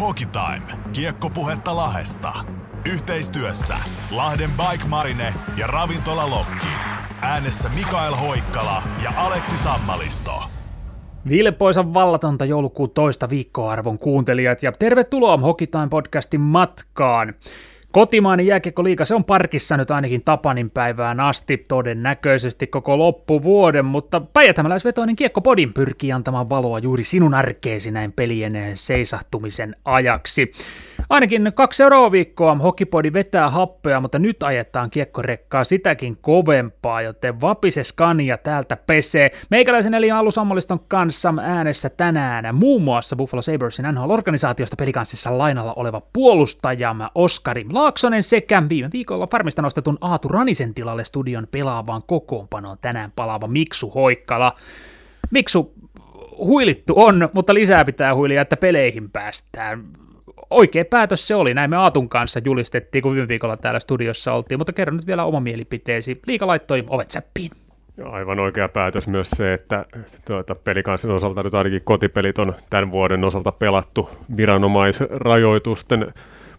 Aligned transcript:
Hockey 0.00 0.26
Time. 0.26 0.78
Kiekkopuhetta 0.92 1.76
Lahesta. 1.76 2.32
Yhteistyössä 2.92 3.74
Lahden 4.10 4.50
Bike 4.50 4.88
Marine 4.88 5.34
ja 5.56 5.66
Ravintola 5.66 6.30
Lokki. 6.30 6.66
Äänessä 7.22 7.68
Mikael 7.68 8.14
Hoikkala 8.14 8.82
ja 9.04 9.12
Aleksi 9.16 9.56
Sammalisto. 9.56 10.42
Vilpoisan 11.28 11.94
vallatonta 11.94 12.44
joulukuun 12.44 12.90
toista 12.90 13.30
viikkoa 13.30 13.70
arvon 13.72 13.98
kuuntelijat 13.98 14.62
ja 14.62 14.72
tervetuloa 14.72 15.36
Hockey 15.36 15.66
Time 15.66 15.88
podcastin 15.90 16.40
matkaan. 16.40 17.34
Kotimainen 17.94 18.46
jääkiekkoliiga, 18.46 19.04
se 19.04 19.14
on 19.14 19.24
parkissa 19.24 19.76
nyt 19.76 19.90
ainakin 19.90 20.22
Tapanin 20.24 20.70
päivään 20.70 21.20
asti, 21.20 21.64
todennäköisesti 21.68 22.66
koko 22.66 22.98
loppuvuoden, 22.98 23.84
mutta 23.84 24.20
päijätämäläisvetoinen 24.20 25.16
kiekkopodin 25.16 25.72
pyrkii 25.72 26.12
antamaan 26.12 26.50
valoa 26.50 26.78
juuri 26.78 27.02
sinun 27.02 27.34
arkeesi 27.34 27.90
näin 27.90 28.12
pelien 28.12 28.52
seisahtumisen 28.74 29.76
ajaksi. 29.84 30.52
Ainakin 31.10 31.52
kaksi 31.54 31.76
seuraavaa 31.76 32.12
viikkoa 32.12 32.54
Hokipodi 32.54 33.12
vetää 33.12 33.50
happea, 33.50 34.00
mutta 34.00 34.18
nyt 34.18 34.42
ajetaan 34.42 34.90
kiekkorekkaa 34.90 35.64
sitäkin 35.64 36.16
kovempaa, 36.20 37.02
joten 37.02 37.40
vapise 37.40 37.84
skania 37.84 38.38
täältä 38.38 38.76
pesee. 38.76 39.30
Meikäläisen 39.50 39.94
eli 39.94 40.10
Allu 40.10 40.30
Sammoliston 40.30 40.80
kanssa 40.88 41.34
äänessä 41.42 41.90
tänään 41.90 42.54
muun 42.54 42.82
muassa 42.82 43.16
Buffalo 43.16 43.42
Sabersin 43.42 43.84
NHL-organisaatiosta 43.84 44.76
pelikanssissa 44.78 45.38
lainalla 45.38 45.72
oleva 45.76 46.02
puolustajamme 46.12 47.06
Oskari 47.14 47.64
Laaksonen 47.84 48.22
sekä 48.22 48.62
viime 48.68 48.90
viikolla 48.92 49.26
farmista 49.26 49.62
nostetun 49.62 49.98
Aatu 50.00 50.28
Ranisen 50.28 50.74
tilalle 50.74 51.04
studion 51.04 51.46
pelaavaan 51.50 52.02
kokoonpanoon 52.06 52.78
tänään 52.80 53.12
palaava 53.16 53.46
Miksu 53.46 53.90
Hoikkala. 53.90 54.54
Miksu, 55.30 55.74
huilittu 56.38 56.94
on, 56.96 57.28
mutta 57.32 57.54
lisää 57.54 57.84
pitää 57.84 58.14
huilia, 58.14 58.42
että 58.42 58.56
peleihin 58.56 59.10
päästään 59.10 59.84
oikea 60.50 60.84
päätös 60.84 61.28
se 61.28 61.34
oli, 61.34 61.54
näin 61.54 61.70
me 61.70 61.76
Aatun 61.76 62.08
kanssa 62.08 62.40
julistettiin, 62.44 63.02
kun 63.02 63.14
viime 63.14 63.28
viikolla 63.28 63.56
täällä 63.56 63.80
studiossa 63.80 64.32
oltiin, 64.32 64.60
mutta 64.60 64.72
kerro 64.72 64.94
nyt 64.94 65.06
vielä 65.06 65.24
oma 65.24 65.40
mielipiteesi. 65.40 66.20
Liika 66.26 66.46
laittoi 66.46 66.84
ovet 66.88 67.10
säppiin. 67.10 67.50
Aivan 68.04 68.40
oikea 68.40 68.68
päätös 68.68 69.06
myös 69.06 69.30
se, 69.30 69.54
että 69.54 69.84
tuota, 70.26 70.54
pelikansin 70.64 71.10
osalta 71.10 71.42
nyt 71.42 71.54
ainakin 71.54 71.82
kotipelit 71.84 72.38
on 72.38 72.54
tämän 72.70 72.90
vuoden 72.90 73.24
osalta 73.24 73.52
pelattu 73.52 74.10
viranomaisrajoitusten 74.36 76.06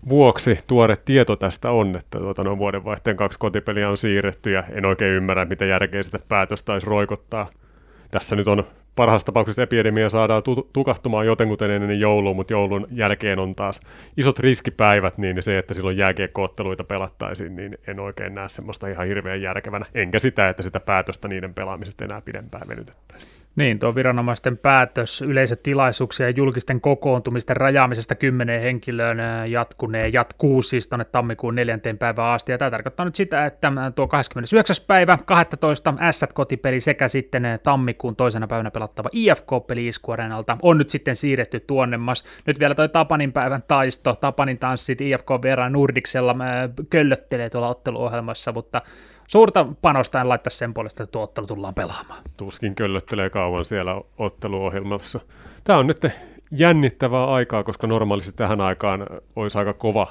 vuoksi 0.09 0.59
tuore 0.67 0.95
tieto 1.05 1.35
tästä 1.35 1.71
on, 1.71 1.95
että 1.95 2.19
tuota, 2.19 2.43
noin 2.43 2.57
vuodenvaihteen 2.57 3.17
kaksi 3.17 3.39
kotipeliä 3.39 3.89
on 3.89 3.97
siirretty 3.97 4.51
ja 4.51 4.63
en 4.71 4.85
oikein 4.85 5.11
ymmärrä, 5.11 5.45
mitä 5.45 5.65
järkeä 5.65 6.03
sitä 6.03 6.19
päätöstä 6.29 6.65
taisi 6.65 6.87
roikottaa. 6.87 7.49
Tässä 8.11 8.35
nyt 8.35 8.47
on 8.47 8.63
parhaassa 8.95 9.25
tapauksessa 9.25 9.63
epidemia 9.63 10.09
saadaan 10.09 10.43
tu- 10.43 10.69
tukahtumaan 10.73 11.25
jotenkuten 11.25 11.71
ennen 11.71 11.99
joulua, 11.99 12.33
mutta 12.33 12.53
joulun 12.53 12.87
jälkeen 12.91 13.39
on 13.39 13.55
taas 13.55 13.79
isot 14.17 14.39
riskipäivät, 14.39 15.17
niin 15.17 15.43
se, 15.43 15.57
että 15.57 15.73
silloin 15.73 15.97
jääkiekkootteluita 15.97 16.83
pelattaisiin, 16.83 17.55
niin 17.55 17.77
en 17.87 17.99
oikein 17.99 18.35
näe 18.35 18.49
semmoista 18.49 18.87
ihan 18.87 19.07
hirveän 19.07 19.41
järkevänä, 19.41 19.85
enkä 19.93 20.19
sitä, 20.19 20.49
että 20.49 20.63
sitä 20.63 20.79
päätöstä 20.79 21.27
niiden 21.27 21.53
pelaamisesta 21.53 22.05
enää 22.05 22.21
pidempään 22.21 22.67
venytettäisiin. 22.67 23.44
Niin, 23.55 23.79
tuo 23.79 23.95
viranomaisten 23.95 24.57
päätös 24.57 25.21
yleisötilaisuuksien 25.21 26.27
ja 26.27 26.33
julkisten 26.37 26.81
kokoontumisten 26.81 27.57
rajaamisesta 27.57 28.15
kymmeneen 28.15 28.61
henkilöön 28.61 29.17
jatkuneen 29.51 30.13
jatkuu 30.13 30.61
siis 30.61 30.87
tuonne 30.87 31.05
tammikuun 31.05 31.55
neljänteen 31.55 31.97
päivään 31.97 32.33
asti. 32.33 32.51
Ja 32.51 32.57
tämä 32.57 32.71
tarkoittaa 32.71 33.05
nyt 33.05 33.15
sitä, 33.15 33.45
että 33.45 33.71
tuo 33.95 34.07
29. 34.07 34.75
päivä 34.87 35.17
12. 35.25 35.93
S-kotipeli 36.11 36.79
sekä 36.79 37.07
sitten 37.07 37.43
tammikuun 37.63 38.15
toisena 38.15 38.47
päivänä 38.47 38.71
pelattava 38.71 39.09
IFK-peli 39.11 39.87
Iskuarenalta 39.87 40.57
on 40.61 40.77
nyt 40.77 40.89
sitten 40.89 41.15
siirretty 41.15 41.59
tuonnemmas. 41.59 42.23
Nyt 42.47 42.59
vielä 42.59 42.75
toi 42.75 42.89
Tapanin 42.89 43.33
päivän 43.33 43.63
taisto, 43.67 44.15
Tapanin 44.15 44.57
tanssit 44.59 45.01
IFK 45.01 45.29
Vera 45.41 45.69
Nordiksella 45.69 46.35
köllöttelee 46.89 47.49
tuolla 47.49 47.69
otteluohjelmassa, 47.69 48.51
mutta 48.51 48.81
suurta 49.27 49.65
panosta 49.81 50.21
en 50.21 50.29
laittaa 50.29 50.51
sen 50.51 50.73
puolesta, 50.73 51.03
että 51.03 51.11
tuo 51.11 51.23
ottelu 51.23 51.47
tullaan 51.47 51.73
pelaamaan. 51.73 52.23
Tuskin 52.37 52.75
köllöttelee 52.75 53.29
kauan 53.29 53.65
siellä 53.65 54.01
otteluohjelmassa. 54.17 55.19
Tämä 55.63 55.79
on 55.79 55.87
nyt 55.87 56.05
jännittävää 56.51 57.25
aikaa, 57.25 57.63
koska 57.63 57.87
normaalisti 57.87 58.31
tähän 58.31 58.61
aikaan 58.61 59.07
olisi 59.35 59.57
aika 59.57 59.73
kova 59.73 60.07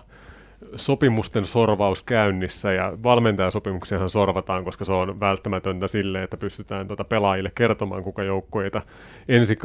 sopimusten 0.77 1.45
sorvaus 1.45 2.03
käynnissä 2.03 2.73
ja 2.73 2.93
valmentajasopimuksiahan 3.03 4.11
sorvataan, 4.11 4.65
koska 4.65 4.85
se 4.85 4.93
on 4.93 5.21
välttämätöntä 5.21 5.89
sille, 5.89 6.23
että 6.23 6.37
pystytään 6.37 6.87
tuota 6.87 7.05
pelaajille 7.05 7.53
kertomaan, 7.55 8.03
kuka 8.03 8.23
joukkueita 8.23 8.83
ensi, 9.29 9.59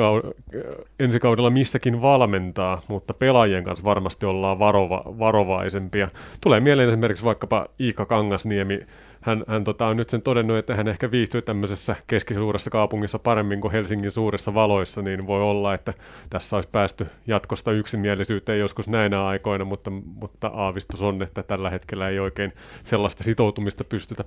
ensi 1.00 1.20
kaudella 1.20 1.50
missäkin 1.50 2.02
valmentaa, 2.02 2.82
mutta 2.88 3.14
pelaajien 3.14 3.64
kanssa 3.64 3.84
varmasti 3.86 4.26
ollaan 4.26 4.60
varova, 4.60 5.04
varovaisempia. 5.06 6.08
Tulee 6.42 6.60
mieleen 6.60 6.90
esimerkiksi 6.90 7.26
vaikkapa 7.26 7.68
Iika 7.80 8.06
Kangasniemi, 8.06 8.80
hän, 9.22 9.44
hän 9.48 9.64
tota, 9.64 9.88
on 9.88 9.98
nyt 9.98 10.10
sen 10.10 10.22
todennut, 10.22 10.58
että 10.58 10.76
hän 10.76 10.88
ehkä 10.88 11.12
viihtyy 11.12 11.42
tämmöisessä 11.42 11.96
keskisuuressa 12.08 12.70
kaupungissa 12.70 13.20
paremmin 13.20 13.62
kuin 13.62 13.72
Helsingin 13.72 14.12
suurissa 14.12 14.54
valoissa, 14.54 15.02
niin 15.02 15.28
voi 15.28 15.42
olla, 15.42 15.74
että 15.74 15.94
tässä 16.30 16.56
olisi 16.56 16.70
päästy 16.72 17.08
jatkosta 17.28 17.72
yksimielisyyteen 17.72 18.60
joskus 18.60 18.88
näinä 18.88 19.26
aikoina, 19.26 19.66
mutta, 19.66 19.92
mutta 19.92 20.48
aavistus 20.48 21.02
on, 21.02 21.24
että 21.24 21.44
tällä 21.44 21.70
hetkellä 21.70 22.10
ei 22.10 22.20
oikein 22.20 22.54
sellaista 22.84 23.24
sitoutumista 23.24 23.84
pystytä 23.84 24.24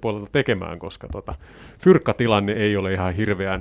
puolelta 0.00 0.28
tekemään, 0.32 0.78
koska 0.78 1.08
tota, 1.12 1.34
fyrkkatilanne 1.78 2.52
ei 2.52 2.76
ole 2.76 2.92
ihan 2.92 3.14
hirveän, 3.14 3.60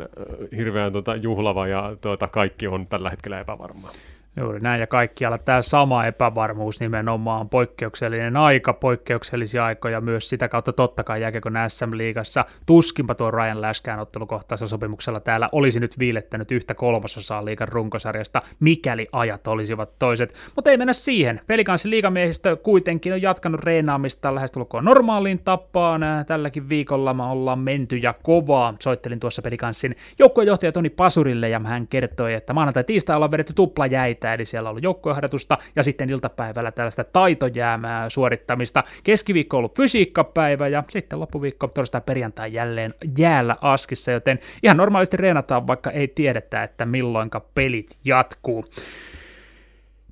hirveän 0.57 0.93
tota, 0.93 1.15
juhlava 1.15 1.67
ja 1.67 1.95
tota, 2.01 2.27
kaikki 2.27 2.67
on 2.67 2.87
tällä 2.87 3.09
hetkellä 3.09 3.39
epävarmaa. 3.39 3.91
Juuri 4.37 4.59
näin, 4.59 4.79
ja 4.79 4.87
kaikkialla 4.87 5.37
tämä 5.37 5.61
sama 5.61 6.05
epävarmuus 6.05 6.79
nimenomaan, 6.79 7.49
poikkeuksellinen 7.49 8.37
aika, 8.37 8.73
poikkeuksellisia 8.73 9.65
aikoja 9.65 10.01
myös 10.01 10.29
sitä 10.29 10.47
kautta 10.47 10.73
totta 10.73 11.03
kai 11.03 11.21
jääkiekon 11.21 11.53
SM-liigassa. 11.67 12.45
Tuskinpa 12.65 13.15
tuo 13.15 13.31
Ryan 13.31 13.61
Läskään 13.61 13.99
ottelukohtaisella 13.99 14.69
sopimuksella 14.69 15.19
täällä 15.19 15.49
olisi 15.51 15.79
nyt 15.79 15.99
viilettänyt 15.99 16.51
yhtä 16.51 16.73
kolmasosaa 16.73 17.45
liigan 17.45 17.67
runkosarjasta, 17.67 18.41
mikäli 18.59 19.07
ajat 19.11 19.47
olisivat 19.47 19.89
toiset. 19.99 20.33
Mutta 20.55 20.71
ei 20.71 20.77
mennä 20.77 20.93
siihen. 20.93 21.41
Pelikanssin 21.47 21.91
liigamiehistö 21.91 22.55
kuitenkin 22.55 23.13
on 23.13 23.21
jatkanut 23.21 23.61
reenaamista 23.63 24.35
lähestulkoon 24.35 24.85
normaaliin 24.85 25.39
tapaan. 25.43 26.01
Tälläkin 26.27 26.69
viikolla 26.69 27.13
me 27.13 27.23
ollaan 27.23 27.59
menty 27.59 27.97
ja 27.97 28.13
kovaa. 28.23 28.73
Soittelin 28.79 29.19
tuossa 29.19 29.41
Pelikanssin 29.41 29.95
joukkuejohtaja 30.19 30.71
Toni 30.71 30.89
Pasurille 30.89 31.49
ja 31.49 31.59
hän 31.59 31.87
kertoi, 31.87 32.33
että 32.33 32.53
maanantai 32.53 32.83
tiistai 32.83 33.15
ollaan 33.15 33.31
vedetty 33.31 33.53
tuplajäitä 33.53 34.22
siitä, 34.23 34.33
eli 34.33 34.45
siellä 34.45 34.67
on 34.67 34.71
ollut 34.71 34.83
joukkueharjoitusta 34.83 35.57
ja 35.75 35.83
sitten 35.83 36.09
iltapäivällä 36.09 36.71
tällaista 36.71 37.03
taitojäämää 37.03 38.09
suorittamista. 38.09 38.83
Keskiviikko 39.03 39.57
on 39.57 39.59
ollut 39.59 39.77
fysiikkapäivä 39.77 40.67
ja 40.67 40.83
sitten 40.89 41.19
loppuviikko 41.19 41.67
torstai 41.67 42.01
perjantai 42.05 42.53
jälleen 42.53 42.93
jäällä 43.17 43.57
askissa, 43.61 44.11
joten 44.11 44.39
ihan 44.63 44.77
normaalisti 44.77 45.17
reenataan, 45.17 45.67
vaikka 45.67 45.91
ei 45.91 46.07
tiedetä, 46.07 46.63
että 46.63 46.85
milloinka 46.85 47.41
pelit 47.55 47.97
jatkuu. 48.05 48.65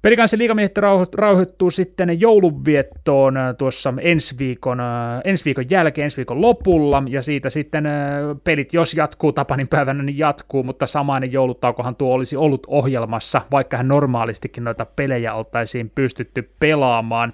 Pelikanssin 0.02 0.40
liigamiehet 0.40 0.78
rauhoittuu 1.14 1.72
sitten 1.72 2.22
joulunviettoon 2.22 3.38
äh, 3.38 3.56
tuossa 3.58 3.94
ensi 4.02 4.36
viikon, 4.40 4.80
äh, 4.80 5.22
ensi 5.24 5.46
viikon 5.46 5.66
jälkeen, 5.70 6.04
ensi 6.04 6.18
viikon 6.18 6.42
lopulla, 6.42 7.04
ja 7.10 7.22
siitä 7.22 7.50
sitten 7.50 7.86
äh, 7.86 7.94
pelit, 8.44 8.74
jos 8.74 8.94
jatkuu 8.94 9.32
Tapanin 9.32 9.68
päivänä, 9.68 10.04
niin 10.04 10.18
jatkuu, 10.18 10.64
mutta 10.64 10.86
samainen 10.86 11.32
joulutaukohan 11.32 11.96
tuo 11.96 12.14
olisi 12.14 12.38
ollut 12.38 12.68
ohjelmassa, 12.68 13.42
vaikka 13.52 13.78
hän 13.78 13.88
normaalistikin 13.88 14.64
noita 14.64 14.86
pelejä 14.86 15.34
oltaisiin 15.34 15.90
pystytty 15.90 16.50
pelaamaan. 16.60 17.34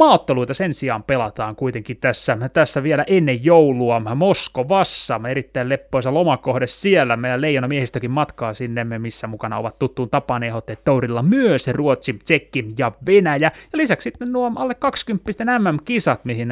Maaotteluita 0.00 0.54
sen 0.54 0.74
sijaan 0.74 1.02
pelataan 1.02 1.56
kuitenkin 1.56 1.96
tässä, 1.96 2.38
tässä 2.52 2.82
vielä 2.82 3.04
ennen 3.06 3.44
joulua 3.44 4.14
Moskovassa. 4.14 5.20
Erittäin 5.30 5.68
leppoisa 5.68 6.14
lomakohde 6.14 6.66
siellä. 6.66 7.16
Meidän 7.16 7.40
leijona 7.40 7.68
miehistökin 7.68 8.10
matkaa 8.10 8.54
sinne, 8.54 8.84
missä 8.84 9.26
mukana 9.26 9.58
ovat 9.58 9.78
tuttuun 9.78 10.10
tapaan 10.10 10.42
ehdotteet 10.42 10.84
Tourilla 10.84 11.22
myös 11.22 11.68
Ruotsi, 11.68 12.12
Tsekki 12.12 12.74
ja 12.78 12.92
Venäjä. 13.06 13.36
Ja 13.36 13.50
lisäksi 13.72 14.04
sitten 14.04 14.32
nuo 14.32 14.52
alle 14.56 14.74
20 14.74 15.58
MM-kisat, 15.58 16.24
mihin 16.24 16.48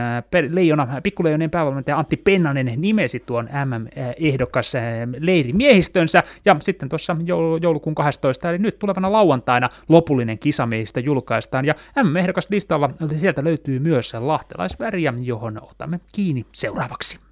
leijona, 0.50 0.88
pikkuleijonien 1.02 1.50
päävalmentaja 1.50 1.98
Antti 1.98 2.16
Pennanen 2.16 2.72
nimesi 2.76 3.22
tuon 3.26 3.48
MM-ehdokas 3.64 4.72
leirimiehistönsä. 5.18 6.22
Ja 6.44 6.56
sitten 6.60 6.88
tuossa 6.88 7.16
joulukuun 7.62 7.94
12, 7.94 8.50
eli 8.50 8.58
nyt 8.58 8.78
tulevana 8.78 9.12
lauantaina 9.12 9.68
lopullinen 9.88 10.38
kisamiehistö 10.38 11.00
julkaistaan. 11.00 11.64
Ja 11.64 11.74
MM-ehdokas 12.02 12.50
listalla 12.50 12.90
sieltä 13.16 13.37
sieltä 13.38 13.48
löytyy 13.48 13.78
myös 13.78 14.14
lahtelaisväriä, 14.14 15.14
johon 15.22 15.62
otamme 15.62 16.00
kiinni 16.12 16.46
seuraavaksi. 16.52 17.27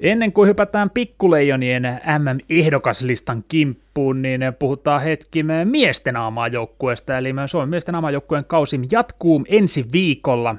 Ennen 0.00 0.32
kuin 0.32 0.48
hypätään 0.48 0.90
pikkuleijonien 0.90 2.00
MM-ehdokaslistan 2.18 3.44
kimppuun, 3.48 4.22
niin 4.22 4.40
puhutaan 4.58 5.02
hetki 5.02 5.44
miesten 5.64 6.16
aamajoukkueesta, 6.16 7.18
eli 7.18 7.34
Suomen 7.46 7.68
miesten 7.68 7.94
aamajoukkueen 7.94 8.44
kausi 8.44 8.80
jatkuu 8.92 9.44
ensi 9.48 9.86
viikolla 9.92 10.52
17-20. 10.52 10.56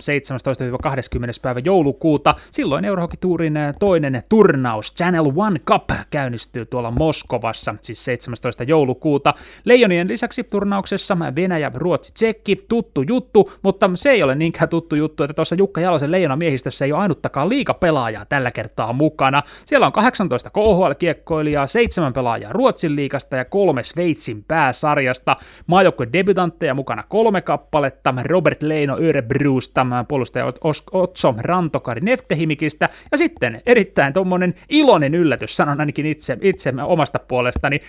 päivä 1.42 1.60
joulukuuta. 1.60 2.36
Silloin 2.52 2.86
Eurohokituurin 2.86 3.54
toinen 3.80 4.24
turnaus 4.30 4.96
Channel 4.96 5.32
One 5.36 5.60
Cup 5.60 5.90
käynnistyy 6.10 6.66
tuolla 6.66 6.92
Moskovassa, 6.92 7.76
siis 7.82 8.06
17. 8.06 8.64
joulukuuta. 8.64 9.34
Leijonien 9.66 10.08
lisäksi 10.08 10.44
turnauksessa 10.44 11.18
Venäjä, 11.36 11.72
Ruotsi, 11.76 12.14
Tsekki, 12.14 12.66
tuttu 12.70 13.02
juttu, 13.02 13.52
mutta 13.62 13.90
se 13.96 14.12
ei 14.12 14.24
ole 14.24 14.36
niinkään 14.36 14.70
tuttu 14.70 14.96
juttu, 14.96 15.24
että 15.24 15.34
tuossa 15.34 15.56
Jukka 15.56 15.82
Jalosen 15.82 16.12
leijona 16.12 16.36
miehistössä 16.36 16.86
ei 16.86 16.92
ole 16.92 17.02
ainuttakaan 17.02 17.50
liikapelaajaa 17.50 18.26
tällä 18.26 18.52
kertaa 18.52 18.94
mukaan 18.94 19.27
mukana. 19.28 19.44
Siellä 19.66 19.86
on 19.86 19.92
18 19.92 20.50
KHL-kiekkoilijaa, 20.50 21.68
7 21.68 22.14
pelaajaa 22.14 22.54
Ruotsin 22.54 22.96
liikasta 22.96 23.36
ja 23.36 23.46
kolme 23.46 23.84
Sveitsin 23.84 24.44
pääsarjasta. 24.48 25.36
Maajoukkueen 25.68 26.14
debutantteja 26.14 26.74
mukana 26.74 27.04
kolme 27.10 27.42
kappaletta, 27.42 28.14
Robert 28.24 28.64
Leino 28.64 28.98
Örebrusta, 28.98 29.86
puolustaja 30.08 30.46
Otso 30.92 31.36
Rantokari 31.38 32.02
Neftehimikistä, 32.02 32.90
ja 33.12 33.18
sitten 33.18 33.62
erittäin 33.66 34.14
tuommoinen 34.14 34.54
iloinen 34.70 35.16
yllätys, 35.16 35.58
sanon 35.58 35.80
ainakin 35.80 36.06
itse, 36.06 36.38
itse 36.42 36.74
omasta 36.84 37.20
puolestani, 37.20 37.82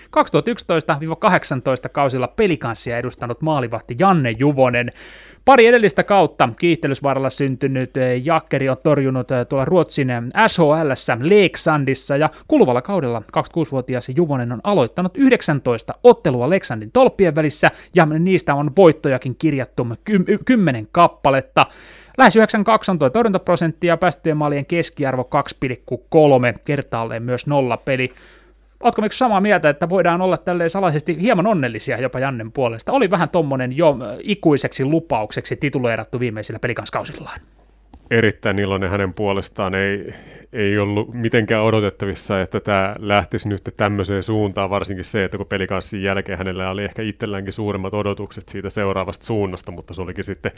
2011-18 1.85 1.89
kausilla 1.91 2.27
pelikanssia 2.27 2.97
edustanut 2.97 3.41
maalivahti 3.41 3.95
Janne 3.99 4.31
Juvonen. 4.39 4.91
Pari 5.49 5.67
edellistä 5.67 6.03
kautta 6.03 6.49
kiihtelysvaralla 6.59 7.29
syntynyt 7.29 7.97
eh, 7.97 8.25
Jakkeri 8.25 8.69
on 8.69 8.77
torjunut 8.83 9.31
eh, 9.31 9.47
tuolla 9.47 9.65
Ruotsin 9.65 10.09
eh, 10.09 10.21
SHL 10.47 10.91
Leksandissa 11.19 12.17
ja 12.17 12.29
kuluvalla 12.47 12.81
kaudella 12.81 13.21
26-vuotias 13.37 14.09
Juvonen 14.15 14.51
on 14.51 14.59
aloittanut 14.63 15.17
19 15.17 15.93
ottelua 16.03 16.49
Leksandin 16.49 16.91
tolppien 16.91 17.35
välissä 17.35 17.67
ja 17.95 18.05
niistä 18.05 18.55
on 18.55 18.71
voittojakin 18.77 19.35
kirjattu 19.35 19.87
10 20.45 20.87
kappaletta. 20.91 21.65
Lähes 22.17 22.35
92 22.35 22.91
on 22.91 22.99
tuo 22.99 23.09
ja 23.83 23.97
päästöjen 23.97 24.37
maalien 24.37 24.65
keskiarvo 24.65 25.29
2,3 26.53 26.59
kertaalleen 26.65 27.23
myös 27.23 27.47
nolla 27.47 27.77
peli. 27.77 28.13
Oletko 28.83 29.01
miksi 29.01 29.19
samaa 29.19 29.41
mieltä, 29.41 29.69
että 29.69 29.89
voidaan 29.89 30.21
olla 30.21 30.37
tälleen 30.37 30.69
salaisesti 30.69 31.21
hieman 31.21 31.47
onnellisia 31.47 32.01
jopa 32.01 32.19
Jannen 32.19 32.51
puolesta? 32.51 32.91
Oli 32.91 33.09
vähän 33.09 33.29
tommonen 33.29 33.77
jo 33.77 33.97
ikuiseksi 34.23 34.85
lupaukseksi 34.85 35.55
tituleerattu 35.55 36.19
viimeisillä 36.19 36.59
pelikanskausillaan. 36.59 37.39
Erittäin 38.11 38.59
iloinen 38.59 38.89
hänen 38.89 39.13
puolestaan. 39.13 39.75
Ei, 39.75 40.13
ei 40.53 40.77
ollut 40.77 41.13
mitenkään 41.13 41.63
odotettavissa, 41.63 42.41
että 42.41 42.59
tämä 42.59 42.95
lähtisi 42.99 43.49
nyt 43.49 43.61
tämmöiseen 43.77 44.23
suuntaan, 44.23 44.69
varsinkin 44.69 45.05
se, 45.05 45.23
että 45.23 45.37
kun 45.37 45.45
pelikanssin 45.45 46.03
jälkeen 46.03 46.37
hänellä 46.37 46.69
oli 46.69 46.83
ehkä 46.83 47.01
itselläänkin 47.01 47.53
suuremmat 47.53 47.93
odotukset 47.93 48.49
siitä 48.49 48.69
seuraavasta 48.69 49.25
suunnasta, 49.25 49.71
mutta 49.71 49.93
se 49.93 50.01
olikin 50.01 50.23
sitten 50.23 50.51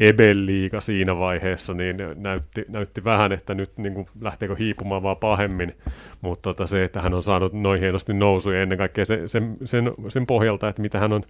Ebel-liiga 0.00 0.80
siinä 0.80 1.18
vaiheessa, 1.18 1.74
niin 1.74 1.96
näytti, 2.14 2.64
näytti 2.68 3.04
vähän, 3.04 3.32
että 3.32 3.54
nyt 3.54 3.70
niin 3.76 3.94
kuin, 3.94 4.06
lähteekö 4.20 4.56
hiipumaan 4.56 5.02
vaan 5.02 5.16
pahemmin, 5.16 5.72
mutta 6.20 6.42
tota, 6.42 6.66
se, 6.66 6.84
että 6.84 7.00
hän 7.00 7.14
on 7.14 7.22
saanut 7.22 7.52
noin 7.52 7.80
hienosti 7.80 8.12
nousuja 8.12 8.62
ennen 8.62 8.78
kaikkea 8.78 9.04
se, 9.04 9.28
sen, 9.28 9.56
sen, 9.64 9.92
sen 10.08 10.26
pohjalta, 10.26 10.68
että 10.68 10.82
mitä 10.82 10.98
hän 10.98 11.12
on 11.12 11.22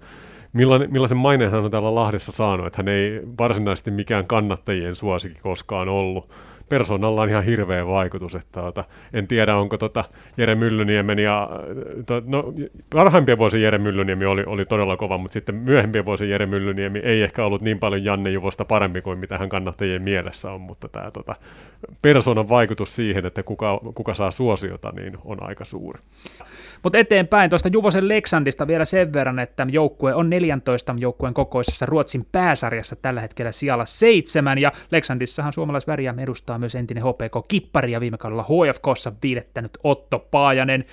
millainen, 0.54 0.92
millaisen 0.92 1.18
maineen 1.18 1.50
hän 1.50 1.64
on 1.64 1.70
täällä 1.70 1.94
Lahdessa 1.94 2.32
saanut, 2.32 2.66
että 2.66 2.76
hän 2.76 2.88
ei 2.88 3.20
varsinaisesti 3.38 3.90
mikään 3.90 4.26
kannattajien 4.26 4.94
suosikin 4.94 5.42
koskaan 5.42 5.88
ollut, 5.88 6.30
persoonalla 6.69 7.22
on 7.22 7.28
ihan 7.28 7.44
hirveä 7.44 7.87
vaikutus. 7.87 8.34
Että, 8.34 8.61
tota, 8.61 8.84
en 9.12 9.26
tiedä, 9.26 9.56
onko 9.56 9.78
tota 9.78 10.05
Jere 10.37 10.55
Myllyniemen 10.55 11.19
ja 11.19 11.50
to, 12.06 12.22
no, 12.26 12.55
parhaimpien 12.90 13.38
vuosien 13.38 13.62
Jere 13.62 13.78
Myllyniemi 13.78 14.25
oli, 14.25 14.44
oli 14.46 14.64
todella 14.64 14.96
kova, 14.96 15.19
mutta 15.19 15.32
sitten 15.32 15.55
myöhempien 15.55 16.05
vuosien 16.05 16.31
Jere 16.31 16.46
Myllyniemi 16.46 16.99
ei 16.99 17.22
ehkä 17.22 17.44
ollut 17.44 17.62
niin 17.62 17.78
paljon 17.78 18.05
Janne 18.05 18.31
Juvosta 18.31 18.64
parempi 18.64 19.02
kuin 19.02 19.19
mitä 19.19 19.38
hän 19.38 19.49
kannattajien 19.49 20.02
mielessä 20.02 20.52
on, 20.52 20.61
mutta 20.61 20.88
tämä 20.88 21.11
tota, 21.11 21.34
persoonan 22.02 22.49
vaikutus 22.49 22.96
siihen, 22.96 23.26
että 23.26 23.43
kuka, 23.43 23.81
kuka 23.94 24.14
saa 24.14 24.31
suosiota, 24.31 24.93
niin 24.96 25.19
on 25.25 25.43
aika 25.43 25.64
suuri. 25.64 26.00
Mutta 26.82 26.99
eteenpäin 26.99 27.50
tuosta 27.50 27.69
Juvosen 27.72 28.08
Leksandista 28.08 28.66
vielä 28.66 28.84
sen 28.84 29.12
verran, 29.12 29.38
että 29.38 29.66
joukkue 29.70 30.14
on 30.14 30.31
14 30.31 30.94
joukkueen 30.99 31.34
kokoisessa 31.34 31.87
Ruotsin 31.87 32.26
pääsarjassa 32.32 32.96
tällä 32.96 33.20
hetkellä 33.20 33.52
sijalla 33.52 33.84
seitsemän, 33.84 34.58
ja 34.58 34.72
Leksandissahan 34.90 35.52
suomalaisväriä 35.52 36.14
edustaa 36.19 36.53
myös 36.60 36.74
entinen 36.74 37.04
HPK-kippari 37.04 37.92
ja 37.92 38.00
viime 38.00 38.18
kaudella 38.18 38.42
HFKssa 38.44 39.12
viidettänyt 39.22 39.78
Otto 39.84 40.18
Paajanen. 40.30 40.84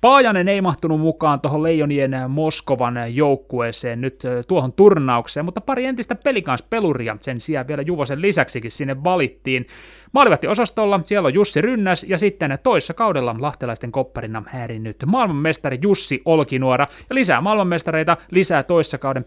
Paajanen 0.00 0.48
ei 0.48 0.60
mahtunut 0.60 1.00
mukaan 1.00 1.40
tuohon 1.40 1.62
Leijonien 1.62 2.16
Moskovan 2.28 3.14
joukkueeseen 3.16 4.00
nyt 4.00 4.22
tuohon 4.48 4.72
turnaukseen, 4.72 5.44
mutta 5.44 5.60
pari 5.60 5.84
entistä 5.84 6.14
pelikanspeluria 6.14 7.16
sen 7.20 7.40
sijaan 7.40 7.68
vielä 7.68 7.82
Juvosen 7.82 8.22
lisäksikin 8.22 8.70
sinne 8.70 9.04
valittiin. 9.04 9.66
Maalivahti-osastolla 10.12 11.00
siellä 11.04 11.26
on 11.26 11.34
Jussi 11.34 11.60
Rynnäs 11.60 12.04
ja 12.08 12.18
sitten 12.18 12.58
toissa 12.62 12.94
kaudella 12.94 13.36
lahtelaisten 13.38 13.92
kopparina 13.92 14.42
häirinyt 14.46 14.96
maailmanmestari 15.06 15.78
Jussi 15.82 16.22
Olkinuora 16.24 16.86
ja 17.10 17.14
lisää 17.14 17.40
maailmanmestareita, 17.40 18.16
lisää 18.30 18.62
toissa 18.62 18.98
kauden 18.98 19.24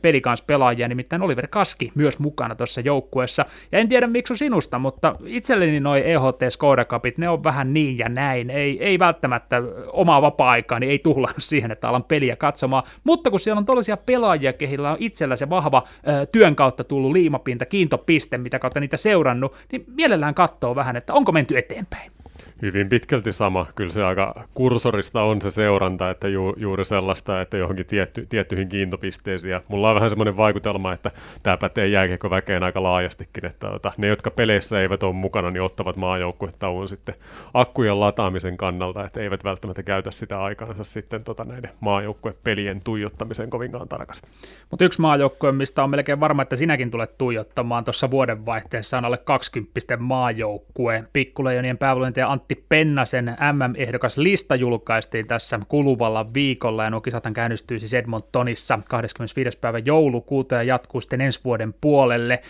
pelaajia, 0.48 0.88
nimittäin 0.88 1.22
Oliver 1.22 1.48
Kaski 1.48 1.92
myös 1.95 2.19
mukana 2.19 2.56
tuossa 2.56 2.81
joukkueessa. 2.81 3.45
Ja 3.72 3.80
en 3.80 3.89
tiedä 3.89 4.07
miksi 4.07 4.38
sinusta, 4.38 4.80
mutta 4.80 5.16
itselleni 5.25 5.80
noi 5.80 6.01
EHT 6.06 6.42
Skoda 6.50 6.86
Cupit, 6.86 7.18
ne 7.18 7.30
on 7.30 7.44
vähän 7.44 7.74
niin 7.74 7.98
ja 7.98 8.10
näin. 8.10 8.50
Ei, 8.50 8.84
ei 8.84 9.00
välttämättä 9.00 9.62
omaa 9.94 10.22
vapaa-aikaa, 10.22 10.80
niin 10.80 10.89
ei 10.89 11.00
tuhlannut 11.00 11.44
siihen, 11.51 11.72
että 11.72 11.89
alan 11.89 12.04
peliä 12.04 12.36
katsomaan. 12.36 12.84
Mutta 13.04 13.30
kun 13.30 13.39
siellä 13.39 13.60
on 13.60 13.66
tollaisia 13.66 13.98
pelaajia, 13.98 14.54
kehillä 14.54 14.92
on 14.92 14.98
itsellä 15.00 15.36
se 15.36 15.50
vahva 15.50 15.84
ö, 16.07 16.25
työn 16.25 16.56
kautta 16.56 16.84
tullut 16.84 17.12
liimapinta, 17.12 17.66
kiintopiste, 17.66 18.38
mitä 18.38 18.60
kautta 18.60 18.80
niitä 18.80 18.98
seurannut, 18.98 19.56
niin 19.72 19.84
mielellään 19.88 20.36
katsoo 20.36 20.70
kertoo 20.71 20.75
vähän, 20.75 20.95
että 20.95 21.13
onko 21.13 21.31
menty 21.31 21.57
eteenpäin. 21.57 22.12
Hyvin 22.62 22.90
pitkälti 22.90 23.34
sama. 23.34 23.66
Kyllä 23.75 23.92
se 23.92 24.04
aika 24.04 24.44
kursorista 24.54 25.24
on 25.24 25.42
se 25.42 25.52
seuranta, 25.52 26.10
että 26.10 26.28
ju, 26.28 26.54
juuri 26.58 26.86
sellaista, 26.86 27.42
että 27.42 27.58
johonkin 27.58 27.86
tietty, 27.86 28.25
tiettyihin 28.30 28.69
kiintopisteisiin. 28.69 29.52
Ja 29.52 29.62
mulla 29.68 29.90
on 29.90 29.96
vähän 29.96 30.10
semmoinen 30.10 30.38
vaikutelma, 30.38 30.94
että 30.94 31.12
tämä 31.44 31.58
pätee 31.58 31.88
jääkiekkoväkeen 31.88 32.63
aika 32.63 32.84
laajastikin, 32.84 33.46
että 33.46 33.69
ota, 33.69 33.92
ne, 33.98 34.08
jotka 34.08 34.31
peleissä 34.31 34.81
eivät 34.81 35.04
ole 35.04 35.13
mukana, 35.13 35.52
niin 35.52 35.62
ottavat 35.62 35.96
maajoukkuetauon 35.96 36.88
sitten 36.88 37.16
akkujen 37.54 38.00
lataamisen 38.00 38.58
kannalta, 38.58 39.06
että 39.06 39.19
eivät 39.19 39.44
välttämättä 39.44 39.84
käytä 39.84 40.12
sitä 40.12 40.44
aikaansa 40.44 40.84
sitten 40.84 41.24
tota, 41.24 41.44
näiden 41.44 41.72
maajoukkuepelien 41.80 42.81
tuijottamiseen 42.84 43.50
kovinkaan 43.50 43.88
tarkasti. 43.88 44.28
Mutta 44.72 44.86
yksi 44.86 45.02
maajoukkue, 45.02 45.52
mistä 45.52 45.84
on 45.84 45.90
melkein 45.90 46.19
varma, 46.19 46.42
että 46.42 46.56
sinäkin 46.56 46.92
tulet 46.92 47.18
tuijottamaan 47.18 47.84
tuossa 47.84 48.12
vuodenvaihteessa, 48.12 48.98
on 48.98 49.06
alle 49.06 49.18
20 49.18 49.98
maajoukkue. 49.98 51.04
Pikkuleijonien 51.13 51.78
päävalmentaja 51.78 52.31
Antti 52.31 52.50
Antti 52.51 52.65
Pennasen 52.69 53.25
MM-ehdokas 53.25 54.18
lista 54.18 54.56
julkaistiin 54.56 55.27
tässä 55.27 55.59
kuluvalla 55.68 56.33
viikolla, 56.33 56.83
ja 56.83 56.89
nuo 56.89 57.01
kisathan 57.01 57.33
käynnistyy 57.33 57.80
siis 57.80 57.94
Edmontonissa 57.94 58.79
25. 58.89 59.58
päivä 59.58 59.79
joulukuuta 59.79 60.55
ja 60.55 60.63
jatkuu 60.63 61.01
sitten 61.01 61.22
ensi 61.22 61.39
vuoden 61.43 61.74
puolelle. 61.81 62.41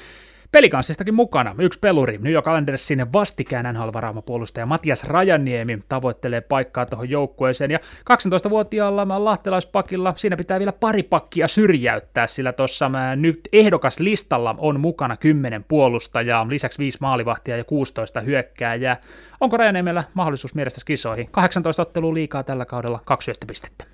Pelikanssistakin 0.51 1.13
mukana 1.13 1.55
yksi 1.59 1.79
peluri, 1.79 2.17
New 2.17 2.33
York 2.33 2.45
Islandersin 2.47 3.13
vastikään 3.13 3.75
nhl 3.75 4.19
puolustaja 4.25 4.65
Matias 4.65 5.03
Rajaniemi 5.03 5.79
tavoittelee 5.89 6.41
paikkaa 6.41 6.85
tuohon 6.85 7.09
joukkueeseen, 7.09 7.71
ja 7.71 7.79
12-vuotiaalla 8.13 9.25
lahtelaispakilla 9.25 10.13
siinä 10.17 10.37
pitää 10.37 10.59
vielä 10.59 10.71
pari 10.71 11.03
pakkia 11.03 11.47
syrjäyttää, 11.47 12.27
sillä 12.27 12.53
tuossa 12.53 12.91
nyt 13.15 13.39
ehdokas 13.53 13.99
listalla 13.99 14.55
on 14.57 14.79
mukana 14.79 15.17
10 15.17 15.65
puolustajaa, 15.67 16.49
lisäksi 16.49 16.79
5 16.79 16.97
maalivahtia 17.01 17.57
ja 17.57 17.63
16 17.63 18.21
hyökkääjää. 18.21 18.97
Onko 19.41 19.57
Rajaniemellä 19.57 20.03
mahdollisuus 20.13 20.55
mielestäsi 20.55 20.85
kisoihin? 20.85 21.29
18 21.31 21.81
ottelua 21.81 22.13
liikaa 22.13 22.43
tällä 22.43 22.65
kaudella, 22.65 22.99
kaksi 23.05 23.25
syöttöpistettä. 23.25 23.85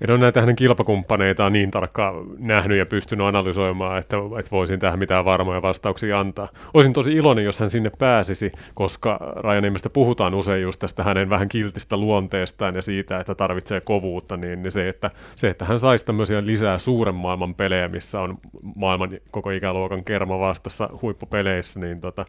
En 0.00 0.10
ole 0.10 0.18
näitä 0.18 0.40
hänen 0.40 0.56
kilpakumppaneitaan 0.56 1.52
niin 1.52 1.70
tarkkaan 1.70 2.14
nähnyt 2.38 2.78
ja 2.78 2.86
pystynyt 2.86 3.26
analysoimaan, 3.26 3.98
että, 3.98 4.16
että 4.38 4.50
voisin 4.50 4.80
tähän 4.80 4.98
mitään 4.98 5.24
varmoja 5.24 5.62
vastauksia 5.62 6.20
antaa. 6.20 6.48
Olisin 6.74 6.92
tosi 6.92 7.12
iloinen, 7.12 7.44
jos 7.44 7.58
hän 7.58 7.70
sinne 7.70 7.90
pääsisi, 7.98 8.52
koska 8.74 9.18
Rajaniemestä 9.36 9.90
puhutaan 9.90 10.34
usein 10.34 10.62
just 10.62 10.80
tästä 10.80 11.04
hänen 11.04 11.30
vähän 11.30 11.48
kiltistä 11.48 11.96
luonteestaan 11.96 12.74
ja 12.74 12.82
siitä, 12.82 13.20
että 13.20 13.34
tarvitsee 13.34 13.80
kovuutta, 13.80 14.36
niin 14.36 14.72
se, 14.72 14.88
että, 14.88 15.10
se, 15.36 15.48
että 15.48 15.64
hän 15.64 15.78
saisi 15.78 16.06
tämmöisiä 16.06 16.46
lisää 16.46 16.78
suuren 16.78 17.14
maailman 17.14 17.54
pelejä, 17.54 17.88
missä 17.88 18.20
on 18.20 18.38
maailman 18.76 19.10
koko 19.30 19.50
ikäluokan 19.50 20.04
kerma 20.04 20.38
vastassa 20.38 20.88
huippupeleissä, 21.02 21.80
niin 21.80 22.00
tota, 22.00 22.24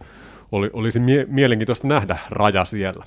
oli, 0.51 0.69
olisi 0.73 0.99
mie- 0.99 1.25
mielenkiintoista 1.29 1.87
nähdä 1.87 2.17
raja 2.29 2.65
siellä. 2.65 3.05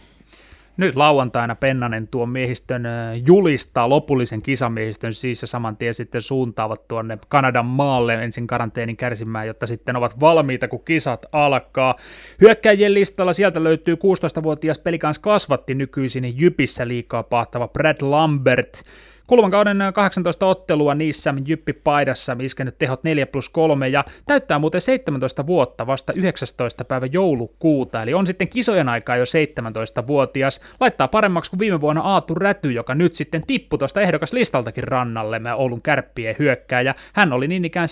Nyt 0.77 0.97
lauantaina 0.97 1.55
Pennanen 1.55 2.09
tuon 2.09 2.29
miehistön 2.29 2.85
julistaa 3.27 3.89
lopullisen 3.89 4.43
kisamiehistön 4.43 5.13
siis 5.13 5.43
ja 5.43 5.49
saman 5.49 5.77
tien 5.77 5.95
sitten 5.95 6.23
suuntaavat 6.23 6.89
tuonne 6.89 7.19
Kanadan 7.29 7.67
maalle 7.67 8.15
ensin 8.15 8.47
karanteenin 8.47 8.97
kärsimään, 8.97 9.47
jotta 9.47 9.67
sitten 9.67 9.97
ovat 9.97 10.21
valmiita, 10.21 10.69
kun 10.69 10.85
kisat 10.85 11.27
alkaa. 11.33 11.95
Hyökkäjien 12.41 12.95
listalla 12.95 13.33
sieltä 13.33 13.65
löytyy 13.65 13.95
16-vuotias 13.95 14.79
pelikans 14.79 15.19
kasvatti 15.19 15.75
nykyisin 15.75 16.41
Jypissä 16.41 16.89
liikaa 16.89 17.23
pahtava 17.23 17.69
Brad 17.69 17.97
Lambert, 18.01 18.83
Kuluvan 19.27 19.51
kauden 19.51 19.79
18 19.95 20.47
ottelua 20.47 20.95
niissä 20.95 21.35
Jyppi 21.47 21.73
paidassa 21.73 22.37
iskenyt 22.43 22.79
tehot 22.79 23.05
4 23.05 23.27
plus 23.27 23.49
3 23.49 23.89
ja 23.89 24.05
täyttää 24.27 24.59
muuten 24.59 24.81
17 24.81 25.47
vuotta 25.47 25.87
vasta 25.87 26.13
19. 26.13 26.85
päivä 26.85 27.07
joulukuuta, 27.07 28.03
eli 28.03 28.15
on 28.15 28.27
sitten 28.27 28.49
kisojen 28.49 28.89
aikaa 28.89 29.17
jo 29.17 29.25
17-vuotias. 29.25 30.61
Laittaa 30.81 31.09
paremmaksi 31.09 31.51
kuin 31.51 31.59
viime 31.59 31.81
vuonna 31.81 32.03
Aatu 32.03 32.35
Räty, 32.35 32.73
joka 32.73 32.95
nyt 32.95 33.15
sitten 33.15 33.47
tippui 33.47 33.79
tuosta 33.79 34.01
ehdokaslistaltakin 34.01 34.85
rannalle 34.85 35.41
Oulun 35.55 35.83
kärppien 35.83 36.37
hyökkääjä. 36.39 36.95
Hän 37.13 37.33
oli 37.33 37.49
niin 37.49 37.65
ikään 37.65 37.89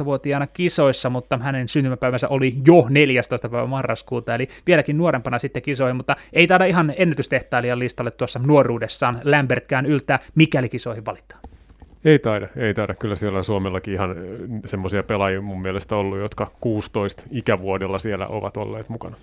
17-vuotiaana 0.00 0.46
kisoissa, 0.46 1.10
mutta 1.10 1.38
hänen 1.38 1.68
syntymäpäivänsä 1.68 2.28
oli 2.28 2.54
jo 2.66 2.86
14. 2.88 3.48
päivä 3.48 3.66
marraskuuta, 3.66 4.34
eli 4.34 4.48
vieläkin 4.66 4.98
nuorempana 4.98 5.38
sitten 5.38 5.62
kisoihin, 5.62 5.96
mutta 5.96 6.16
ei 6.32 6.46
taida 6.46 6.64
ihan 6.64 6.94
ennätystehtailijan 6.96 7.78
listalle 7.78 8.10
tuossa 8.10 8.40
nuoruudessaan 8.46 9.20
Lambertkään 9.24 9.86
yltää, 9.86 10.18
mikäli 10.34 10.75
kisoihin 10.76 11.06
valitaan? 11.06 11.40
Ei 12.04 12.18
taida, 12.18 12.48
ei 12.56 12.74
taida. 12.74 12.94
Kyllä 12.94 13.16
siellä 13.16 13.38
on 13.38 13.44
Suomellakin 13.44 13.94
ihan 13.94 14.16
semmoisia 14.66 15.02
pelaajia 15.02 15.40
mun 15.40 15.62
mielestä 15.62 15.96
ollut, 15.96 16.18
jotka 16.18 16.50
16 16.60 17.22
ikävuodella 17.30 17.98
siellä 17.98 18.26
ovat 18.26 18.56
olleet 18.56 18.88
mukana. 18.88 19.16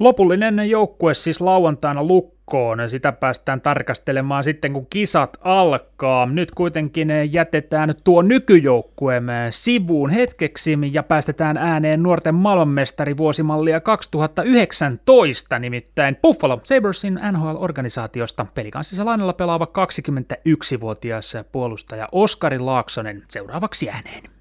Lopullinen 0.00 0.70
joukkue 0.70 1.14
siis 1.14 1.40
lauantaina 1.40 2.04
lukkoon. 2.04 2.90
Sitä 2.90 3.12
päästään 3.12 3.60
tarkastelemaan 3.60 4.44
sitten, 4.44 4.72
kun 4.72 4.86
kisat 4.90 5.36
alkaa. 5.40 6.26
Nyt 6.26 6.50
kuitenkin 6.50 7.08
jätetään 7.32 7.94
tuo 8.04 8.22
nykyjoukkueemme 8.22 9.46
sivuun 9.50 10.10
hetkeksi 10.10 10.78
ja 10.92 11.02
päästetään 11.02 11.56
ääneen 11.56 12.02
nuorten 12.02 12.34
maailmanmestari 12.34 13.16
vuosimallia 13.16 13.80
2019, 13.80 15.58
nimittäin 15.58 16.16
Buffalo 16.22 16.60
Sabersin 16.62 17.20
NHL-organisaatiosta 17.32 18.46
pelikanssissa 18.54 19.04
lainalla 19.04 19.32
pelaava 19.32 19.64
21-vuotias 19.64 21.36
puolustaja 21.52 22.08
Oskari 22.12 22.58
Laaksonen 22.58 23.22
seuraavaksi 23.28 23.90
ääneen. 23.90 24.39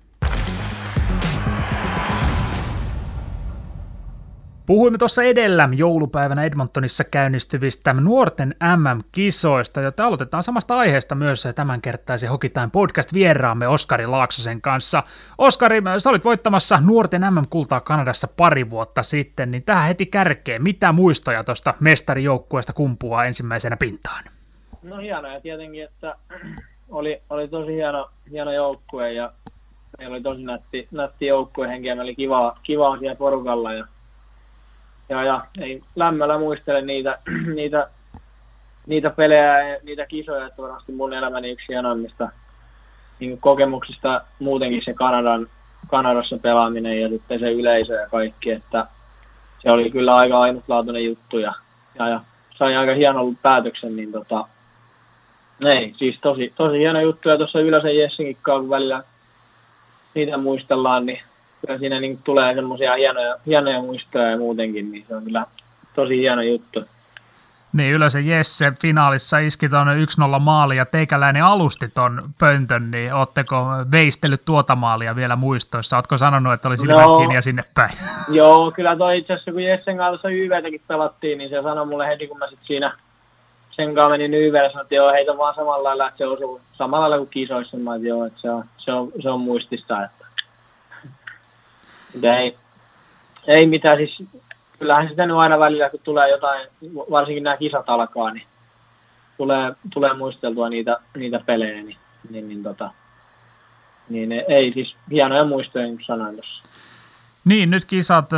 Puhuimme 4.70 4.98
tuossa 4.98 5.24
edellä 5.24 5.70
joulupäivänä 5.76 6.44
Edmontonissa 6.44 7.04
käynnistyvistä 7.04 7.94
nuorten 7.94 8.56
MM-kisoista, 8.78 9.82
joita 9.82 10.06
aloitetaan 10.06 10.44
samasta 10.44 10.78
aiheesta 10.78 11.16
myös 11.16 11.48
tämänkertaisen 11.56 12.30
Hokitain 12.30 12.72
podcast-vieraamme 12.72 13.68
Oskari 13.68 14.08
Laaksosen 14.08 14.62
kanssa. 14.62 15.04
Oskari, 15.38 15.82
sä 15.98 16.10
olit 16.10 16.26
voittamassa 16.26 16.82
nuorten 16.82 17.22
MM-kultaa 17.22 17.80
Kanadassa 17.82 18.28
pari 18.38 18.70
vuotta 18.70 19.04
sitten, 19.04 19.52
niin 19.52 19.64
tähän 19.64 19.88
heti 19.88 20.06
kärkeen. 20.06 20.64
Mitä 20.64 20.92
muistoja 20.92 21.44
tuosta 21.44 21.74
mestarijoukkueesta 21.80 22.74
kumpuaa 22.74 23.26
ensimmäisenä 23.26 23.78
pintaan? 23.78 24.24
No 24.84 24.98
hienoja 24.98 25.42
tietenkin, 25.42 25.84
että 25.84 26.16
oli, 26.90 27.22
oli 27.30 27.48
tosi 27.48 27.74
hieno, 27.74 28.10
hieno 28.32 28.54
joukkue 28.54 29.14
ja 29.14 29.34
meillä 29.98 30.14
oli 30.14 30.24
tosi 30.24 30.44
nätti, 30.44 30.88
nätti 30.92 31.26
joukkuehenki 31.26 31.88
ja 31.88 32.02
oli 32.02 32.16
kiva, 32.16 32.58
kiva 32.64 32.98
siellä 32.98 33.16
porukalla 33.16 33.74
ja 33.74 33.88
ja, 35.10 35.24
ja 35.24 35.42
ei 35.62 35.82
lämmöllä 35.96 36.38
muistele 36.38 36.82
niitä, 36.82 37.20
niitä, 37.56 37.90
niitä 38.88 39.10
pelejä 39.10 39.70
ja 39.70 39.80
niitä 39.84 40.06
kisoja, 40.06 40.48
että 40.48 40.62
varmasti 40.62 40.92
mun 40.92 41.14
elämäni 41.14 41.52
yksi 41.52 41.66
hienoimmista 41.70 42.30
niin 43.20 43.38
kokemuksista 43.38 44.22
muutenkin 44.40 44.82
se 44.86 44.94
Kanadan, 44.94 45.48
Kanadassa 45.88 46.38
pelaaminen 46.38 47.02
ja 47.02 47.10
sitten 47.10 47.40
se 47.40 47.52
yleisö 47.52 47.94
ja 47.94 48.10
kaikki, 48.10 48.52
että 48.52 48.86
se 49.60 49.72
oli 49.72 49.92
kyllä 49.92 50.16
aika 50.16 50.40
ainutlaatuinen 50.40 51.06
juttu 51.06 51.38
ja, 51.38 51.54
ja, 52.00 52.10
ja 52.10 52.22
sai 52.58 52.76
aika 52.76 52.94
hienon 52.94 53.36
päätöksen, 53.36 53.96
niin 53.96 54.12
tota, 54.12 54.48
ei, 55.66 55.94
siis 55.98 56.20
tosi, 56.22 56.54
tosi 56.56 56.80
hieno 56.80 57.02
juttu 57.02 57.30
ja 57.30 57.38
tuossa 57.38 57.60
Ylösen 57.60 57.98
Jessinkin 57.98 58.38
kun 58.46 58.70
välillä 58.70 59.04
niitä 60.14 60.38
muistellaan, 60.38 61.06
niin 61.06 61.22
kyllä 61.62 61.80
siinä 61.80 62.00
niin 62.00 62.20
tulee 62.24 62.56
semmoisia 62.56 62.96
hienoja, 62.96 63.36
hienoja 63.46 63.82
muistoja 63.82 64.32
ja 64.32 64.38
muutenkin, 64.38 64.92
niin 64.92 65.06
se 65.08 65.16
on 65.16 65.24
kyllä 65.24 65.46
tosi 65.96 66.18
hieno 66.18 66.42
juttu. 66.42 66.84
Niin, 67.74 67.94
Ylösen 67.94 68.28
Jesse 68.28 68.74
finaalissa 68.82 69.40
iski 69.40 69.70
tuon 69.70 69.88
1-0 69.88 70.40
maali 70.40 70.78
ja 70.78 70.86
teikäläinen 70.86 71.44
alusti 71.44 71.88
ton 71.94 72.22
pöntön, 72.40 72.92
niin 72.92 73.14
ootteko 73.14 73.66
veistellyt 73.92 74.46
tuota 74.46 74.76
maalia 74.76 75.16
vielä 75.16 75.36
muistoissa? 75.36 75.96
Ootko 75.96 76.18
sanonut, 76.18 76.54
että 76.54 76.68
oli 76.68 76.78
silmät 76.78 77.06
no, 77.06 77.18
kiinni 77.18 77.36
ja 77.36 77.42
sinne 77.42 77.64
päin? 77.76 77.94
Joo, 78.38 78.72
kyllä 78.72 78.96
toi 78.96 79.18
itse 79.18 79.34
asiassa 79.34 79.52
kun 79.52 79.64
Jessen 79.64 79.98
kanssa 79.98 80.30
YVtäkin 80.30 80.82
pelattiin, 80.88 81.38
niin 81.38 81.50
se 81.50 81.62
sanoi 81.62 81.86
mulle 81.86 82.08
heti 82.08 82.28
kun 82.28 82.38
mä 82.38 82.50
sit 82.50 82.60
siinä 82.64 82.94
sen 83.72 83.96
kanssa 83.96 84.10
menin 84.10 84.34
YVlle, 84.34 84.72
sanoi, 84.72 84.82
että 84.82 84.96
joo, 84.96 85.12
heitä 85.12 85.38
vaan 85.38 85.56
samalla 85.56 85.84
lailla, 85.84 86.08
että 86.08 86.18
se 86.18 86.28
osuu 86.28 86.62
samalla 86.74 87.02
lailla 87.02 87.18
kuin 87.18 87.30
kisoissa. 87.30 87.78
Mä 87.78 87.96
että 87.96 88.08
joo, 88.08 88.26
että 88.26 88.42
se 88.42 88.52
on, 88.52 88.64
se 88.78 88.92
on, 88.92 89.12
se 89.22 89.30
on 89.30 89.40
muistista, 89.40 90.04
että 90.06 90.19
ei, 92.24 92.58
ei 93.48 93.66
mitään, 93.66 93.98
siis 93.98 94.24
kyllähän 94.80 95.10
sitä 95.10 95.26
nyt 95.26 95.38
aina 95.38 95.60
välillä, 95.60 95.90
kun 95.90 96.00
tulee 96.04 96.30
jotain, 96.30 96.68
varsinkin 97.12 97.44
nämä 97.44 97.58
kisat 97.58 97.90
alkaa, 97.90 98.34
niin 98.34 98.48
tulee, 99.38 99.74
tulee 99.94 100.14
muisteltua 100.14 100.70
niitä, 100.70 100.98
niitä 101.18 101.42
pelejä, 101.46 101.84
niin, 101.84 101.98
niin, 102.30 102.48
niin, 102.48 102.64
tota, 102.64 102.92
niin 104.10 104.32
ei 104.32 104.74
siis 104.74 104.96
hienoja 105.12 105.44
muistoja, 105.44 105.86
niin 105.86 106.00
sanoin 106.08 106.36
tuossa. 106.36 106.64
Niin, 107.46 107.70
nyt 107.70 107.86
kisat 107.86 108.30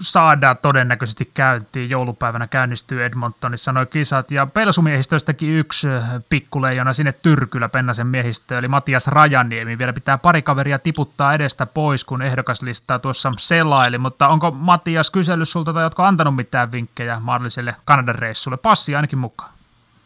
saadaan 0.00 0.56
todennäköisesti 0.62 1.30
käyntiin. 1.34 1.90
Joulupäivänä 1.90 2.46
käynnistyy 2.46 3.04
Edmontonissa 3.04 3.72
noin 3.72 3.88
kisat. 3.88 4.30
Ja 4.30 4.46
Pelsumiehistöstäkin 4.46 5.50
yksi 5.50 5.88
pikkuleijona 6.28 6.92
sinne 6.92 7.12
Tyrkylä 7.12 7.68
Pennasen 7.68 8.06
miehistö, 8.06 8.58
eli 8.58 8.68
Matias 8.68 9.06
Rajaniemi. 9.06 9.78
Vielä 9.78 9.92
pitää 9.92 10.18
pari 10.18 10.42
kaveria 10.42 10.78
tiputtaa 10.78 11.34
edestä 11.34 11.66
pois, 11.66 12.04
kun 12.04 12.22
ehdokaslistaa 12.22 12.98
tuossa 12.98 13.32
selaili. 13.38 13.98
Mutta 13.98 14.28
onko 14.28 14.50
Matias 14.50 15.10
kysellyt 15.10 15.48
sulta 15.48 15.72
tai 15.72 15.82
jotka 15.82 16.08
antanut 16.08 16.36
mitään 16.36 16.72
vinkkejä 16.72 17.20
mahdolliselle 17.20 17.76
Kanadan 17.84 18.14
reissulle? 18.14 18.56
Passi 18.56 18.94
ainakin 18.94 19.18
mukaan. 19.18 19.50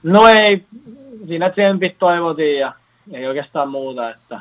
No 0.02 0.26
ei, 0.26 0.64
siinä 1.26 1.50
tsempit 1.50 1.98
toivotiin 1.98 2.60
ja 2.60 2.72
ei 3.12 3.26
oikeastaan 3.26 3.68
muuta, 3.68 4.10
että 4.10 4.40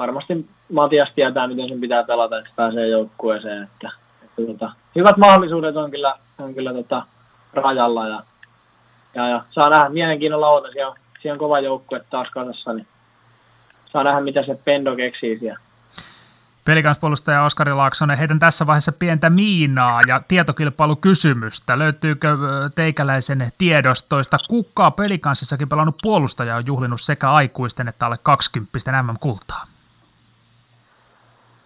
varmasti 0.00 0.46
Matias 0.72 1.08
tietää, 1.14 1.48
miten 1.48 1.68
sen 1.68 1.80
pitää 1.80 2.04
pelata, 2.04 2.38
että 2.38 2.50
pääsee 2.56 2.88
joukkueeseen. 2.88 3.62
Että, 3.62 3.90
että 4.24 4.52
tota, 4.52 4.72
hyvät 4.96 5.16
mahdollisuudet 5.16 5.76
on 5.76 5.90
kyllä, 5.90 6.14
on 6.38 6.54
kyllä 6.54 6.72
tota, 6.72 7.02
rajalla 7.54 8.08
ja, 8.08 8.22
ja, 9.14 9.28
ja, 9.28 9.44
saa 9.50 9.68
nähdä 9.68 9.88
mielenkiinnolla 9.88 10.48
oota. 10.48 10.72
Siellä 10.72 10.94
siellä 11.22 11.34
on 11.34 11.38
kova 11.38 11.60
joukkue 11.60 12.00
taas 12.10 12.28
kasassa, 12.30 12.72
niin 12.72 12.86
saa 13.92 14.04
nähdä, 14.04 14.20
mitä 14.20 14.42
se 14.42 14.58
Pendo 14.64 14.96
keksii 14.96 15.38
siellä. 15.38 15.60
Pelikanspuolustaja 16.64 17.44
Oskari 17.44 17.72
Laaksonen, 17.72 18.18
heitän 18.18 18.38
tässä 18.38 18.66
vaiheessa 18.66 18.92
pientä 18.92 19.30
miinaa 19.30 20.00
ja 20.08 20.22
tietokilpailukysymystä. 20.28 21.78
Löytyykö 21.78 22.36
teikäläisen 22.74 23.52
tiedostoista, 23.58 24.38
kuka 24.48 24.90
pelikanssissakin 24.90 25.68
pelannut 25.68 25.96
puolustaja 26.02 26.56
on 26.56 26.66
juhlinut 26.66 27.00
sekä 27.00 27.32
aikuisten 27.32 27.88
että 27.88 28.06
alle 28.06 28.18
20 28.22 29.02
MM-kultaa? 29.02 29.66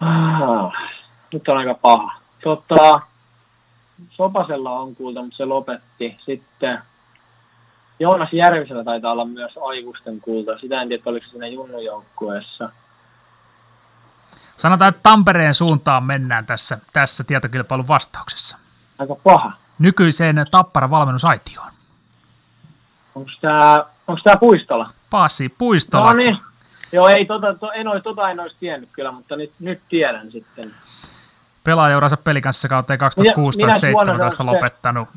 Ah, 0.00 0.72
nyt 1.32 1.48
on 1.48 1.56
aika 1.56 1.74
paha. 1.74 2.12
Tota, 2.44 3.00
Sopasella 4.10 4.70
on 4.70 4.94
kulta, 4.94 5.22
mutta 5.22 5.36
se 5.36 5.44
lopetti. 5.44 6.16
Sitten 6.26 6.78
Joonas 8.00 8.32
Järvisellä 8.32 8.84
taitaa 8.84 9.12
olla 9.12 9.24
myös 9.24 9.52
aikuisten 9.68 10.20
kulta. 10.20 10.58
Sitä 10.58 10.82
en 10.82 10.88
tiedä, 10.88 11.02
oliko 11.06 11.26
se 11.26 11.30
siinä 11.30 11.46
junnujoukkueessa. 11.46 12.70
Sanotaan, 14.56 14.88
että 14.88 15.00
Tampereen 15.02 15.54
suuntaan 15.54 16.04
mennään 16.04 16.46
tässä, 16.46 16.78
tässä 16.92 17.24
tietokilpailun 17.24 17.88
vastauksessa. 17.88 18.58
Aika 18.98 19.14
paha. 19.14 19.52
Nykyiseen 19.78 20.46
Tappara 20.50 20.90
valmennusaitioon. 20.90 21.72
Onko 23.14 23.30
tämä 23.40 23.84
onko 24.08 24.20
tää 24.24 24.36
Puistola? 24.36 24.90
Passi 25.10 25.48
Puistola. 25.48 26.06
No 26.06 26.12
niin, 26.12 26.38
Joo, 26.94 27.08
ei, 27.08 27.26
tota, 27.26 27.54
to, 27.54 27.72
en, 27.72 27.88
ole, 27.88 28.00
tota 28.00 28.30
en 28.30 28.40
olisi 28.40 28.56
tiennyt 28.60 28.88
kyllä, 28.92 29.12
mutta 29.12 29.36
nyt, 29.36 29.52
nyt 29.60 29.80
tiedän 29.88 30.32
sitten. 30.32 30.74
Pelaajauransa 31.64 32.16
pelikanssa 32.16 32.68
kautta 32.68 32.94
2016-2017 32.94 32.98
lopettanut 34.44 35.08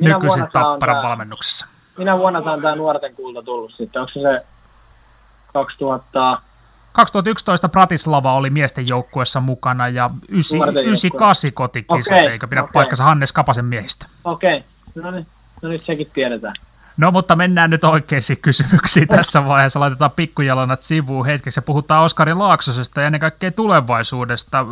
nykyisin 0.00 0.46
Tapparan 0.52 0.96
tää, 0.96 1.02
valmennuksessa. 1.02 1.66
Minä 1.98 2.18
vuonna 2.18 2.42
tämä 2.42 2.74
nuorten 2.74 3.14
kulta 3.14 3.42
tullut 3.42 3.72
sitten? 3.76 4.02
Onko 4.02 4.12
se 4.12 4.20
se 4.20 4.46
2000, 5.52 6.38
2011 6.92 7.68
Bratislava 7.68 8.34
oli 8.34 8.50
miesten 8.50 8.88
joukkueessa 8.88 9.40
mukana 9.40 9.88
ja 9.88 10.10
98 10.28 11.52
kotikisat, 11.52 12.18
okay, 12.18 12.32
eikö 12.32 12.46
pidä 12.46 12.62
okay. 12.62 12.72
paikkansa 12.72 13.04
Hannes 13.04 13.32
Kapasen 13.32 13.64
miehistä? 13.64 14.06
Okei, 14.24 14.56
okay. 14.56 15.02
no 15.02 15.10
niin, 15.10 15.26
no 15.62 15.68
nyt 15.68 15.82
sekin 15.82 16.10
tiedetään. 16.14 16.54
No 17.00 17.10
mutta 17.10 17.36
mennään 17.36 17.70
nyt 17.70 17.84
oikeisiin 17.84 18.38
kysymyksiin 18.42 19.08
tässä 19.08 19.46
vaiheessa. 19.46 19.80
Laitetaan 19.80 20.10
pikkujalonat 20.10 20.82
sivuun 20.82 21.26
hetkeksi 21.26 21.58
ja 21.58 21.62
puhutaan 21.62 22.04
Oskari 22.04 22.34
Laaksosesta 22.34 23.00
ja 23.00 23.06
ennen 23.06 23.20
kaikkea 23.20 23.50
tulevaisuudesta. 23.50 24.66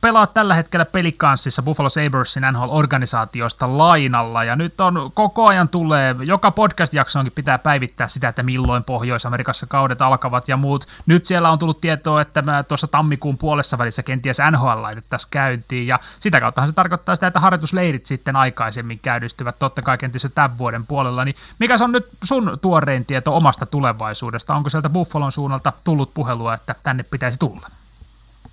Pelaat 0.00 0.34
tällä 0.34 0.54
hetkellä 0.54 0.84
pelikanssissa 0.84 1.62
Buffalo 1.62 1.88
Sabersin 1.88 2.42
NHL-organisaatiosta 2.42 3.78
lainalla 3.78 4.44
ja 4.44 4.56
nyt 4.56 4.80
on 4.80 5.10
koko 5.14 5.48
ajan 5.48 5.68
tulee, 5.68 6.16
joka 6.18 6.50
podcast-jaksoonkin 6.50 7.32
pitää 7.32 7.58
päivittää 7.58 8.08
sitä, 8.08 8.28
että 8.28 8.42
milloin 8.42 8.84
Pohjois-Amerikassa 8.84 9.66
kaudet 9.66 10.02
alkavat 10.02 10.48
ja 10.48 10.56
muut. 10.56 10.86
Nyt 11.06 11.24
siellä 11.24 11.50
on 11.50 11.58
tullut 11.58 11.80
tietoa, 11.80 12.20
että 12.20 12.42
mä 12.42 12.62
tuossa 12.62 12.86
tammikuun 12.86 13.38
puolessa 13.38 13.78
välissä 13.78 14.02
kenties 14.02 14.38
NHL 14.50 14.82
laitettaisiin 14.82 15.30
käyntiin 15.30 15.86
ja 15.86 15.98
sitä 16.18 16.40
kauttahan 16.40 16.68
se 16.68 16.74
tarkoittaa 16.74 17.14
sitä, 17.14 17.26
että 17.26 17.40
harjoitusleirit 17.40 18.06
sitten 18.06 18.36
aikaisemmin 18.36 18.98
käydystyvät 18.98 19.58
totta 19.58 19.82
kai 19.82 19.98
kenties 19.98 20.24
jo 20.24 20.30
tämän 20.34 20.58
vuoden 20.58 20.86
puolella, 20.86 21.24
niin 21.24 21.36
mikä 21.64 21.84
on 21.84 21.92
nyt 21.92 22.06
sun 22.24 22.58
tuorein 22.62 23.04
tieto 23.04 23.36
omasta 23.36 23.66
tulevaisuudesta? 23.66 24.54
Onko 24.54 24.70
sieltä 24.70 24.88
Buffalon 24.88 25.32
suunnalta 25.32 25.72
tullut 25.84 26.14
puhelua, 26.14 26.54
että 26.54 26.74
tänne 26.82 27.02
pitäisi 27.02 27.38
tulla? 27.38 27.66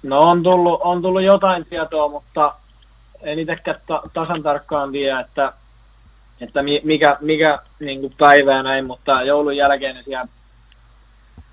No 0.03 0.19
on 0.19 0.43
tullut, 0.43 0.79
on 0.83 1.01
tullut 1.01 1.21
jotain 1.21 1.65
tietoa, 1.65 2.07
mutta 2.07 2.53
en 3.21 3.39
itsekään 3.39 3.79
ta- 3.87 4.01
tasan 4.13 4.43
tarkkaan 4.43 4.91
tiedä, 4.91 5.19
että, 5.19 5.53
että 6.41 6.63
mikä, 6.83 7.17
mikä 7.21 7.59
niin 7.79 8.01
kuin 8.01 8.13
päivä 8.17 8.53
ja 8.53 8.63
näin, 8.63 8.85
mutta 8.85 9.23
joulun 9.23 9.57
jälkeen 9.57 9.95
ne 9.95 10.03
siellä 10.03 10.27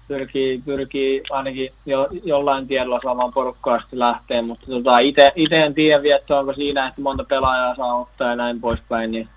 pyrkii, 0.09 0.63
pyrkii 0.65 1.23
ainakin 1.31 1.73
jo, 1.87 2.09
jollain 2.25 2.69
tiedolla 2.69 3.01
saamaan 3.03 3.33
porukkaa 3.33 3.81
sitten 3.81 3.99
lähteen, 3.99 4.45
mutta 4.45 4.67
tota, 4.67 4.99
itse 5.35 5.57
en 5.65 5.75
tiedä 5.75 6.03
vielä, 6.03 6.21
onko 6.31 6.53
siinä, 6.55 6.89
että 6.89 7.01
monta 7.01 7.25
pelaajaa 7.25 7.77
saa 7.77 7.95
ottaa 7.95 8.29
ja 8.29 8.37
näin 8.37 8.61
poispäin, 8.61 9.11
niin, 9.11 9.29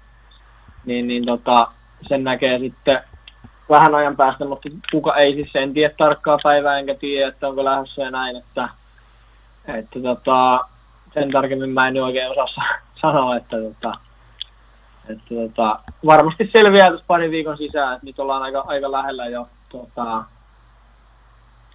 niin, 0.86 1.08
niin 1.08 1.26
tota, 1.26 1.68
sen 2.08 2.24
näkee 2.24 2.60
sitten 2.60 3.00
vähän 3.70 3.96
ajan 3.96 4.16
päästä, 4.16 4.46
mutta 4.46 4.70
kuka 4.92 5.16
ei 5.16 5.34
siis 5.34 5.56
en 5.56 5.74
tiedä 5.74 5.94
tarkkaa 5.98 6.38
päivää 6.44 6.80
enkä 6.80 6.96
tiedä, 6.96 7.28
että 7.28 7.48
onko 7.48 7.66
lähdössä 7.66 8.02
ja 8.02 8.12
näin, 8.12 8.36
että, 8.36 8.70
että 9.68 10.00
tota, 10.00 10.60
sen 11.14 11.32
tarkemmin 11.32 11.70
mä 11.70 11.88
en 11.88 12.04
oikein 12.04 12.32
osaa 12.32 12.66
sanoa, 13.02 13.36
että, 13.36 13.58
tota, 13.58 13.98
että 15.10 15.36
tota, 15.36 15.80
varmasti 16.06 16.50
selviää 16.54 16.92
tässä 16.92 17.06
pari 17.08 17.32
viikon 17.32 17.58
sisään, 17.58 17.94
että 17.94 18.06
nyt 18.06 18.20
ollaan 18.20 18.44
aika, 18.44 18.64
aika 18.68 18.92
lähellä 18.92 19.26
jo 19.26 19.48
tota, 19.70 20.24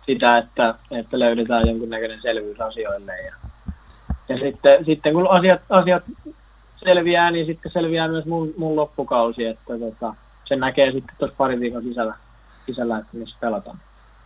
sitä, 0.07 0.39
että, 0.39 0.75
että 0.91 1.19
löydetään 1.19 1.69
jonkunnäköinen 1.69 2.23
selvyys 2.23 2.61
asioille. 2.61 3.13
Ja, 3.21 3.35
ja 4.29 4.39
sitten, 4.39 4.85
sitten 4.85 5.13
kun 5.13 5.31
asiat, 5.31 5.61
asiat 5.71 6.03
selviää, 6.77 7.31
niin 7.31 7.47
sitten 7.47 7.73
selviää 7.73 8.09
myös 8.09 8.25
mun, 8.25 8.55
mun 8.59 8.77
loppukausi, 8.77 9.47
että 9.47 9.79
tota, 9.79 10.15
sen 10.45 10.61
näkee 10.61 10.93
sitten 10.93 11.17
tuossa 11.19 11.37
pari 11.37 11.61
viikon 11.61 11.83
sisällä, 11.83 12.15
sisällä 12.67 12.99
että 12.99 13.17
missä 13.17 13.37
pelataan. 13.41 13.79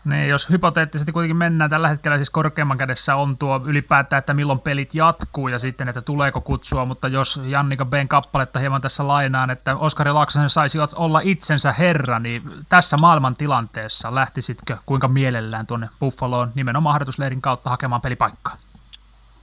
Niin, 0.04 0.28
jos 0.28 0.50
hypoteettisesti 0.50 1.12
kuitenkin 1.12 1.36
mennään, 1.36 1.70
tällä 1.70 1.88
hetkellä 1.88 2.16
siis 2.16 2.30
korkeamman 2.30 2.78
kädessä 2.78 3.16
on 3.16 3.38
tuo 3.38 3.60
ylipäätään, 3.64 4.18
että 4.18 4.34
milloin 4.34 4.60
pelit 4.60 4.94
jatkuu 4.94 5.48
ja 5.48 5.58
sitten, 5.58 5.88
että 5.88 6.02
tuleeko 6.02 6.40
kutsua, 6.40 6.84
mutta 6.84 7.08
jos 7.08 7.40
Jannika 7.44 7.84
Ben 7.84 8.08
kappaletta 8.08 8.58
hieman 8.58 8.80
tässä 8.80 9.08
lainaan, 9.08 9.50
että 9.50 9.76
Oskari 9.76 10.12
Laaksonen 10.12 10.48
saisi 10.48 10.78
olla 10.96 11.20
itsensä 11.24 11.72
herra, 11.72 12.18
niin 12.18 12.42
tässä 12.68 12.96
maailman 12.96 13.36
tilanteessa 13.36 14.14
lähtisitkö 14.14 14.76
kuinka 14.86 15.08
mielellään 15.08 15.66
tuonne 15.66 15.88
Buffaloon 16.00 16.52
nimenomaan 16.54 16.92
harjoitusleirin 16.92 17.42
kautta 17.42 17.70
hakemaan 17.70 18.00
pelipaikkaa? 18.00 18.56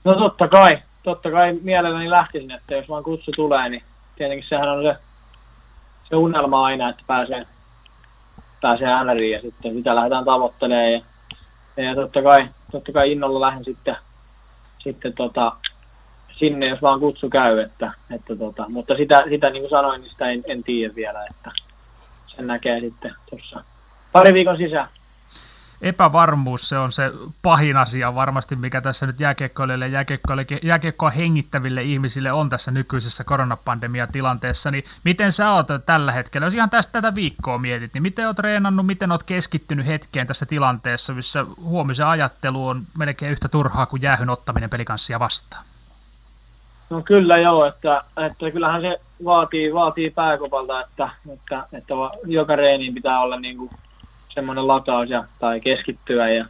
No 0.04 0.14
totta 0.14 0.48
kai, 0.48 0.78
totta 1.08 1.30
kai 1.30 1.58
mielelläni 1.62 2.10
lähtisin, 2.10 2.50
että 2.50 2.74
jos 2.74 2.88
vaan 2.88 3.04
kutsu 3.04 3.30
tulee, 3.36 3.68
niin 3.68 3.82
tietenkin 4.16 4.48
sehän 4.48 4.68
on 4.68 4.82
se, 4.82 4.96
se 6.08 6.16
unelma 6.16 6.64
aina, 6.64 6.88
että 6.88 7.02
pääsee, 7.06 7.46
pääsee 8.60 9.04
NRiin 9.04 9.32
ja 9.32 9.40
sitten 9.40 9.74
sitä 9.74 9.94
lähdetään 9.94 10.24
tavoittelemaan. 10.24 10.92
Ja, 10.92 11.02
ja 11.76 11.94
totta, 11.94 12.22
kai, 12.22 12.48
totta 12.72 12.92
kai 12.92 13.12
innolla 13.12 13.40
lähden 13.40 13.64
sitten, 13.64 13.96
sitten 14.78 15.12
tota, 15.12 15.52
sinne, 16.38 16.66
jos 16.66 16.82
vaan 16.82 17.00
kutsu 17.00 17.30
käy. 17.30 17.58
Että, 17.58 17.92
että 18.10 18.36
tota, 18.36 18.64
mutta 18.68 18.96
sitä, 18.96 19.24
sitä 19.28 19.50
niin 19.50 19.62
kuin 19.62 19.70
sanoin, 19.70 20.00
niin 20.00 20.10
sitä 20.10 20.30
en, 20.30 20.42
en 20.46 20.62
tiedä 20.62 20.94
vielä, 20.94 21.26
että 21.30 21.50
sen 22.26 22.46
näkee 22.46 22.80
sitten 22.80 23.14
tuossa 23.30 23.64
pari 24.12 24.34
viikon 24.34 24.56
sisään 24.56 24.88
epävarmuus, 25.82 26.68
se 26.68 26.78
on 26.78 26.92
se 26.92 27.12
pahin 27.42 27.76
asia 27.76 28.14
varmasti, 28.14 28.56
mikä 28.56 28.80
tässä 28.80 29.06
nyt 29.06 29.20
jääkiekkoilijoille 29.20 29.88
ja 29.88 30.04
jääkiekkoa 30.62 31.10
hengittäville 31.10 31.82
ihmisille 31.82 32.32
on 32.32 32.48
tässä 32.48 32.70
nykyisessä 32.70 33.24
koronapandemia-tilanteessa, 33.24 34.70
niin 34.70 34.84
miten 35.04 35.32
sä 35.32 35.52
oot 35.52 35.66
tällä 35.86 36.12
hetkellä, 36.12 36.46
jos 36.46 36.54
ihan 36.54 36.70
tästä 36.70 36.92
tätä 36.92 37.14
viikkoa 37.14 37.58
mietit, 37.58 37.94
niin 37.94 38.02
miten 38.02 38.26
oot 38.26 38.36
treenannut, 38.36 38.86
miten 38.86 39.12
oot 39.12 39.22
keskittynyt 39.22 39.86
hetkeen 39.86 40.26
tässä 40.26 40.46
tilanteessa, 40.46 41.12
missä 41.12 41.46
huomisen 41.60 42.06
ajattelu 42.06 42.66
on 42.66 42.82
melkein 42.98 43.32
yhtä 43.32 43.48
turhaa 43.48 43.86
kuin 43.86 44.02
jäähyn 44.02 44.30
ottaminen 44.30 44.70
pelikanssia 44.70 45.18
vastaan? 45.18 45.64
No 46.90 47.02
kyllä 47.02 47.34
joo, 47.34 47.66
että, 47.66 48.04
että 48.26 48.50
kyllähän 48.50 48.80
se 48.80 49.00
vaatii, 49.24 49.74
vaatii 49.74 50.10
pääkopalta, 50.10 50.80
että, 50.80 51.10
että, 51.34 51.64
että 51.72 51.94
joka 52.24 52.56
reeniin 52.56 52.94
pitää 52.94 53.20
olla 53.20 53.40
niin 53.40 53.56
kuin 53.56 53.70
semmoinen 54.38 54.68
lataus 54.68 55.10
ja, 55.10 55.24
tai 55.38 55.60
keskittyä. 55.60 56.28
Ja, 56.28 56.44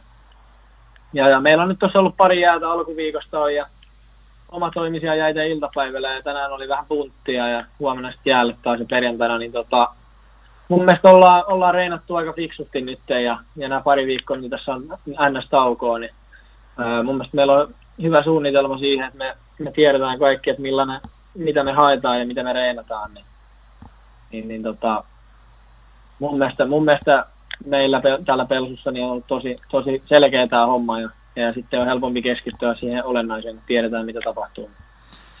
ja, 1.13 1.29
ja, 1.29 1.41
meillä 1.41 1.63
on 1.63 1.69
nyt 1.69 1.79
tuossa 1.79 1.99
ollut 1.99 2.17
pari 2.17 2.41
jäätä 2.41 2.71
alkuviikosta 2.71 3.51
ja 3.51 3.65
oma 4.51 4.71
toimisia 4.71 5.15
jäitä 5.15 5.43
iltapäivällä 5.43 6.13
ja 6.13 6.23
tänään 6.23 6.51
oli 6.51 6.67
vähän 6.67 6.85
punttia 6.87 7.47
ja 7.47 7.65
huomenna 7.79 8.11
sitten 8.11 8.31
jäälle 8.31 8.55
taas 8.63 8.79
ja 8.79 8.85
perjantaina, 8.89 9.37
niin 9.37 9.51
tota, 9.51 9.87
mun 10.67 10.85
mielestä 10.85 11.09
ollaan, 11.09 11.43
ollaan 11.47 11.73
reinattu 11.73 12.15
aika 12.15 12.33
fiksusti 12.33 12.81
nyt 12.81 12.99
ja, 13.09 13.37
ja 13.55 13.69
nämä 13.69 13.81
pari 13.81 14.05
viikkoa, 14.05 14.37
niin 14.37 14.51
tässä 14.51 14.73
on 14.73 14.83
ns-taukoa, 15.29 15.99
niin 15.99 16.13
ää, 16.77 17.03
mun 17.03 17.15
mielestä 17.15 17.35
meillä 17.35 17.53
on 17.53 17.75
hyvä 18.01 18.23
suunnitelma 18.23 18.77
siihen, 18.77 19.07
että 19.07 19.17
me, 19.17 19.35
me 19.59 19.71
tiedetään 19.71 20.19
kaikki, 20.19 20.49
että 20.49 20.61
millainen, 20.61 21.01
mitä 21.35 21.63
me 21.63 21.71
haetaan 21.71 22.19
ja 22.19 22.25
mitä 22.25 22.43
me 22.43 22.53
reinataan, 22.53 23.13
niin, 23.13 23.25
niin, 24.31 24.47
niin 24.47 24.63
tota, 24.63 25.03
mun 26.19 26.37
mielestä, 26.37 26.65
mun 26.65 26.85
mielestä 26.85 27.25
meillä 27.65 28.01
täällä 28.25 28.45
Pelsussa 28.45 28.91
niin 28.91 29.05
on 29.05 29.11
ollut 29.11 29.27
tosi, 29.27 29.57
tosi 29.71 30.03
selkeä 30.05 30.47
tämä 30.47 30.65
homma 30.65 31.01
ja, 31.01 31.09
ja 31.35 31.53
sitten 31.53 31.79
on 31.79 31.87
helpompi 31.87 32.21
keskittyä 32.21 32.75
siihen 32.75 33.05
olennaiseen, 33.05 33.55
että 33.55 33.67
tiedetään 33.67 34.05
mitä 34.05 34.19
tapahtuu. 34.23 34.69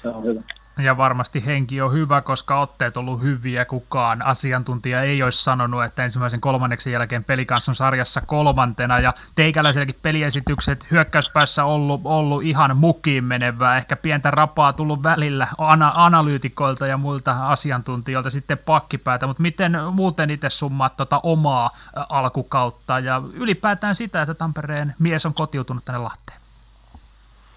Se 0.01 0.07
on 0.07 0.23
hyvä. 0.23 0.41
Ja 0.79 0.97
varmasti 0.97 1.45
henki 1.45 1.81
on 1.81 1.93
hyvä, 1.93 2.21
koska 2.21 2.59
otteet 2.59 2.97
on 2.97 3.01
ollut 3.01 3.21
hyviä. 3.21 3.65
Kukaan 3.65 4.25
asiantuntija 4.25 5.01
ei 5.01 5.23
olisi 5.23 5.43
sanonut, 5.43 5.83
että 5.83 6.03
ensimmäisen 6.03 6.41
kolmanneksen 6.41 6.93
jälkeen 6.93 7.23
pelikans 7.23 7.69
on 7.69 7.75
sarjassa 7.75 8.21
kolmantena. 8.21 8.99
Ja 8.99 9.13
teikäläiselläkin 9.35 9.99
peliesitykset 10.01 10.91
hyökkäyspäässä 10.91 11.65
ollut, 11.65 12.01
ollut 12.03 12.43
ihan 12.43 12.77
mukiin 12.77 13.23
menevää. 13.23 13.77
Ehkä 13.77 13.95
pientä 13.95 14.31
rapaa 14.31 14.73
tullut 14.73 15.03
välillä 15.03 15.47
ana- 15.57 15.93
analyytikoilta 15.95 16.87
ja 16.87 16.97
muilta 16.97 17.31
asiantuntijoilta 17.31 18.29
sitten 18.29 18.57
pakkipäätä. 18.57 19.27
Mutta 19.27 19.41
miten 19.41 19.77
muuten 19.91 20.29
itse 20.29 20.49
summaat 20.49 20.97
tota 20.97 21.19
omaa 21.23 21.69
alkukautta 22.09 22.99
ja 22.99 23.21
ylipäätään 23.33 23.95
sitä, 23.95 24.21
että 24.21 24.33
Tampereen 24.33 24.95
mies 24.99 25.25
on 25.25 25.33
kotiutunut 25.33 25.85
tänne 25.85 25.99
Lahteen? 25.99 26.39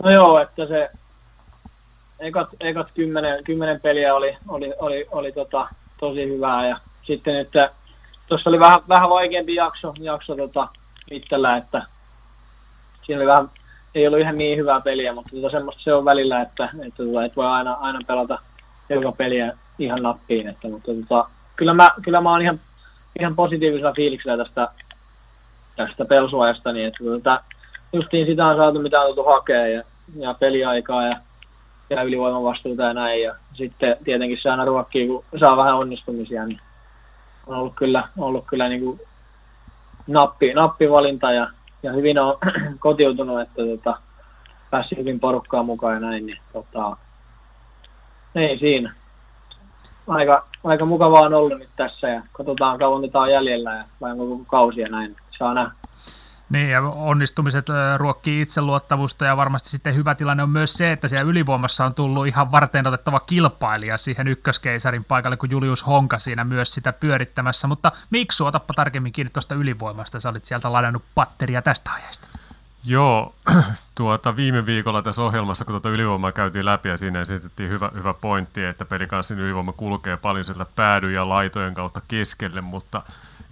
No 0.03 0.11
joo, 0.11 0.39
että 0.39 0.67
se 0.67 0.91
ekat, 2.23 2.49
ekat 2.61 2.89
kymmenen, 2.95 3.45
kymmenen 3.45 3.81
peliä 3.81 4.15
oli, 4.15 4.37
oli, 4.49 4.73
oli, 4.79 5.07
oli 5.11 5.33
tota, 5.33 5.69
tosi 6.01 6.29
hyvää 6.29 6.69
ja 6.69 6.77
sitten 7.03 7.37
että 7.37 7.71
tuossa 8.27 8.51
oli 8.51 8.61
vähän, 8.61 8.79
vähän 8.89 9.11
vaikeampi 9.11 9.55
jakso, 9.55 9.95
jakso 10.01 10.37
tota, 10.37 10.69
itsellä, 11.11 11.57
että 11.57 11.83
siinä 13.03 13.21
oli 13.21 13.27
vähän, 13.27 13.51
ei 13.95 14.07
ollut 14.07 14.21
ihan 14.21 14.37
niin 14.37 14.59
hyvää 14.59 14.81
peliä, 14.81 15.13
mutta 15.13 15.31
tota, 15.31 15.51
semmoista 15.51 15.83
se 15.83 15.95
on 15.95 16.05
välillä, 16.05 16.41
että, 16.41 16.65
että, 16.87 17.05
tota, 17.05 17.25
et 17.25 17.37
voi 17.37 17.47
aina, 17.47 17.73
aina 17.73 17.99
pelata 18.07 18.39
joka 18.89 19.13
peliä 19.13 19.53
ihan 19.79 20.03
nappiin, 20.03 20.49
että, 20.49 20.69
mutta 20.69 20.93
tota, 20.95 21.29
kyllä, 21.57 21.75
mä, 21.75 21.89
kyllä 22.03 22.21
mä 22.21 22.31
oon 22.31 22.43
ihan, 22.43 22.61
ihan 23.21 23.37
positiivisella 23.37 23.93
fiiliksellä 23.93 24.45
tästä, 24.45 24.69
tästä 25.77 26.05
pelsuajasta, 26.05 26.73
niin 26.73 26.87
että 26.87 27.05
tota, 27.05 27.41
justiin 27.93 28.27
sitä 28.27 28.47
on 28.47 28.57
saatu, 28.57 28.79
mitä 28.79 29.01
on 29.01 29.07
tultu 29.07 29.31
hakea 29.31 29.67
ja, 29.67 29.83
ja 30.17 30.35
peliaikaa 30.35 31.07
ja 31.07 31.17
ja 31.93 32.03
ylivoimavastuuta 32.03 32.83
ja 32.83 32.95
näin. 32.95 33.23
Ja 33.23 33.35
sitten 33.55 33.97
tietenkin 34.05 34.39
se 34.43 34.51
aina 34.51 34.65
ruokkii, 34.65 35.07
kun 35.07 35.25
saa 35.41 35.57
vähän 35.57 35.77
onnistumisia, 35.77 36.47
niin 36.47 36.61
on 37.47 37.57
ollut 37.57 37.75
kyllä, 37.77 38.09
ollut 38.19 38.45
kyllä 38.47 38.69
niin 38.69 38.81
kuin 38.85 39.01
nappi, 40.07 40.55
nappivalinta 40.55 41.33
ja, 41.33 41.49
ja 41.83 41.93
hyvin 41.93 42.19
on 42.19 42.39
kotiutunut, 42.79 43.41
että 43.41 43.63
tota, 43.67 43.99
päässyt 44.71 44.99
hyvin 44.99 45.21
porukkaa 45.21 45.63
mukaan 45.63 45.95
ja 45.95 46.01
näin, 46.01 46.27
niin 46.27 46.39
tota, 46.53 46.97
ei 48.35 48.59
siinä. 48.59 48.95
Aika, 50.09 50.47
aika 50.65 50.85
mukavaa 50.85 51.21
on 51.21 51.35
ollut 51.35 51.59
nyt 51.59 51.71
tässä 51.77 52.09
ja 52.09 52.23
katsotaan 52.33 52.79
kauan 52.79 53.03
tätä 53.03 53.19
on 53.19 53.33
jäljellä 53.33 53.77
ja 53.77 53.85
vai 54.01 54.11
onko 54.11 54.45
kausi 54.47 54.81
ja 54.81 54.89
näin. 54.89 55.17
Saa 55.39 55.55
nähdä. 55.55 55.82
Niin, 56.53 56.71
ja 56.71 56.81
onnistumiset 56.83 57.67
ruokkii 57.97 58.41
itseluottamusta, 58.41 59.25
ja 59.25 59.37
varmasti 59.37 59.69
sitten 59.69 59.95
hyvä 59.95 60.15
tilanne 60.15 60.43
on 60.43 60.51
myös 60.51 60.75
se, 60.75 60.93
että 60.93 61.09
siellä 61.09 61.31
ylivoimassa 61.31 61.85
on 61.85 61.95
tullut 61.95 62.27
ihan 62.27 62.53
varten 62.53 62.87
otettava 62.87 63.21
kilpailija 63.21 63.99
siihen 63.99 64.29
ykköskeisarin 64.29 65.05
paikalle, 65.05 65.37
kun 65.37 65.51
Julius 65.51 65.87
Honka 65.87 66.19
siinä 66.19 66.45
myös 66.45 66.75
sitä 66.75 66.93
pyörittämässä. 66.93 67.69
Mutta 67.69 67.93
miksi 68.11 68.43
otappa 68.43 68.75
tarkemmin 68.75 69.13
kiinni 69.13 69.31
tuosta 69.31 69.55
ylivoimasta, 69.55 70.21
sä 70.21 70.29
olit 70.29 70.45
sieltä 70.45 70.73
ladannut 70.73 71.03
patteria 71.15 71.63
tästä 71.63 71.91
aiheesta? 71.93 72.29
Joo, 72.85 73.35
tuota, 73.95 74.37
viime 74.37 74.67
viikolla 74.67 75.03
tässä 75.03 75.23
ohjelmassa, 75.23 75.65
kun 75.65 75.73
tuota 75.73 75.89
ylivoimaa 75.91 76.33
käytiin 76.33 76.65
läpi 76.65 76.89
ja 76.89 76.99
siinä 76.99 77.21
esitettiin 77.21 77.71
hyvä, 77.71 77.91
hyvä 77.95 78.15
pointti, 78.15 78.65
että 78.65 78.85
pelikanssin 78.85 79.39
ylivoima 79.39 79.73
kulkee 79.73 80.17
paljon 80.17 80.45
sieltä 80.45 80.67
päädy- 80.77 81.13
ja 81.13 81.29
laitojen 81.29 81.75
kautta 81.75 82.01
keskelle, 82.09 82.61
mutta 82.61 83.03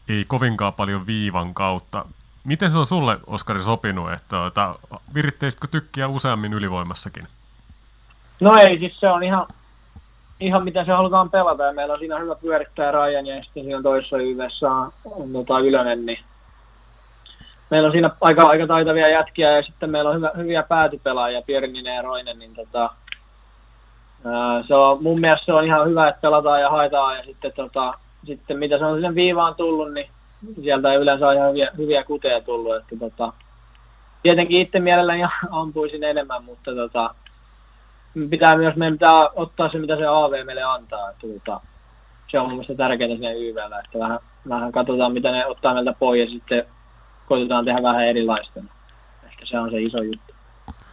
ei 0.08 0.24
kovinkaan 0.24 0.72
paljon 0.72 1.06
viivan 1.06 1.54
kautta. 1.54 2.04
Miten 2.44 2.70
se 2.70 2.78
on 2.78 2.86
sulle, 2.86 3.18
Oskari, 3.26 3.62
sopinut? 3.62 4.12
Että, 4.12 4.28
tuota, 4.28 4.74
viritteisikö 5.14 5.68
tykkiä 5.70 6.08
useammin 6.08 6.52
ylivoimassakin? 6.52 7.24
No 8.40 8.56
ei, 8.56 8.78
siis 8.78 9.00
se 9.00 9.08
on 9.08 9.22
ihan, 9.22 9.46
ihan 10.40 10.64
mitä 10.64 10.84
se 10.84 10.92
halutaan 10.92 11.30
pelata. 11.30 11.62
Ja 11.62 11.72
meillä 11.72 11.92
on 11.92 11.98
siinä 11.98 12.18
hyvä 12.18 12.34
pyörittää 12.34 12.90
Rajan 12.90 13.26
ja 13.26 13.42
sitten 13.44 13.64
siinä 13.64 13.82
toisessa 13.82 14.16
yhdessä 14.16 14.70
on, 14.70 14.92
on 15.04 15.32
tota 15.32 15.58
Ylönen, 15.58 16.06
niin 16.06 16.18
meillä 17.70 17.86
on 17.86 17.92
siinä 17.92 18.10
aika, 18.20 18.42
aika 18.42 18.66
taitavia 18.66 19.08
jätkiä 19.08 19.56
ja 19.56 19.62
sitten 19.62 19.90
meillä 19.90 20.10
on 20.10 20.16
hyvä, 20.16 20.30
hyviä 20.36 20.62
päätypelaajia, 20.62 21.42
Pierninen 21.42 21.96
ja 21.96 22.02
Roinen, 22.02 22.38
niin 22.38 22.54
tota, 22.54 22.90
ää, 24.24 24.62
se 24.66 24.74
on, 24.74 25.02
mun 25.02 25.20
mielestä 25.20 25.44
se 25.46 25.52
on 25.52 25.64
ihan 25.64 25.88
hyvä, 25.88 26.08
että 26.08 26.20
pelataan 26.20 26.60
ja 26.60 26.70
haetaan 26.70 27.16
ja 27.16 27.24
sitten, 27.24 27.52
tota, 27.56 27.94
sitten 28.26 28.58
mitä 28.58 28.78
se 28.78 28.84
on 28.84 28.94
sinne 28.94 29.14
viivaan 29.14 29.54
tullut, 29.54 29.92
niin 29.92 30.08
sieltä 30.62 30.94
yleensä 30.94 31.32
ihan 31.32 31.48
hyviä, 31.48 31.70
hyviä 31.78 32.04
kuteja 32.04 32.40
tullut, 32.40 32.76
että 32.76 32.96
tota, 32.98 33.32
tietenkin 34.22 34.60
itse 34.60 34.80
mielelläni 34.80 35.22
ampuisin 35.50 36.04
enemmän, 36.04 36.44
mutta 36.44 36.74
tota, 36.74 37.14
pitää 38.30 38.56
myös, 38.56 38.76
meidän 38.76 38.94
pitää 38.94 39.28
ottaa 39.34 39.68
se, 39.68 39.78
mitä 39.78 39.96
se 39.96 40.06
AV 40.06 40.46
meille 40.46 40.62
antaa, 40.62 41.10
että 41.10 41.26
tota, 41.26 41.60
se 42.30 42.38
on 42.38 42.46
mun 42.46 42.52
mielestä 42.52 42.74
tärkeää 42.74 43.08
sinne 43.08 43.34
YVllä, 43.34 43.80
että 43.84 43.98
vähän, 43.98 44.18
vähän 44.48 44.72
katsotaan, 44.72 45.12
mitä 45.12 45.30
ne 45.30 45.46
ottaa 45.46 45.74
meiltä 45.74 45.94
pois 45.98 46.20
ja 46.20 46.30
sitten 46.30 46.64
koitetaan 47.26 47.64
tehdä 47.64 47.82
vähän 47.82 48.06
erilaista. 48.06 48.60
Ehkä 49.24 49.46
se 49.46 49.58
on 49.58 49.70
se 49.70 49.82
iso 49.82 50.02
juttu. 50.02 50.34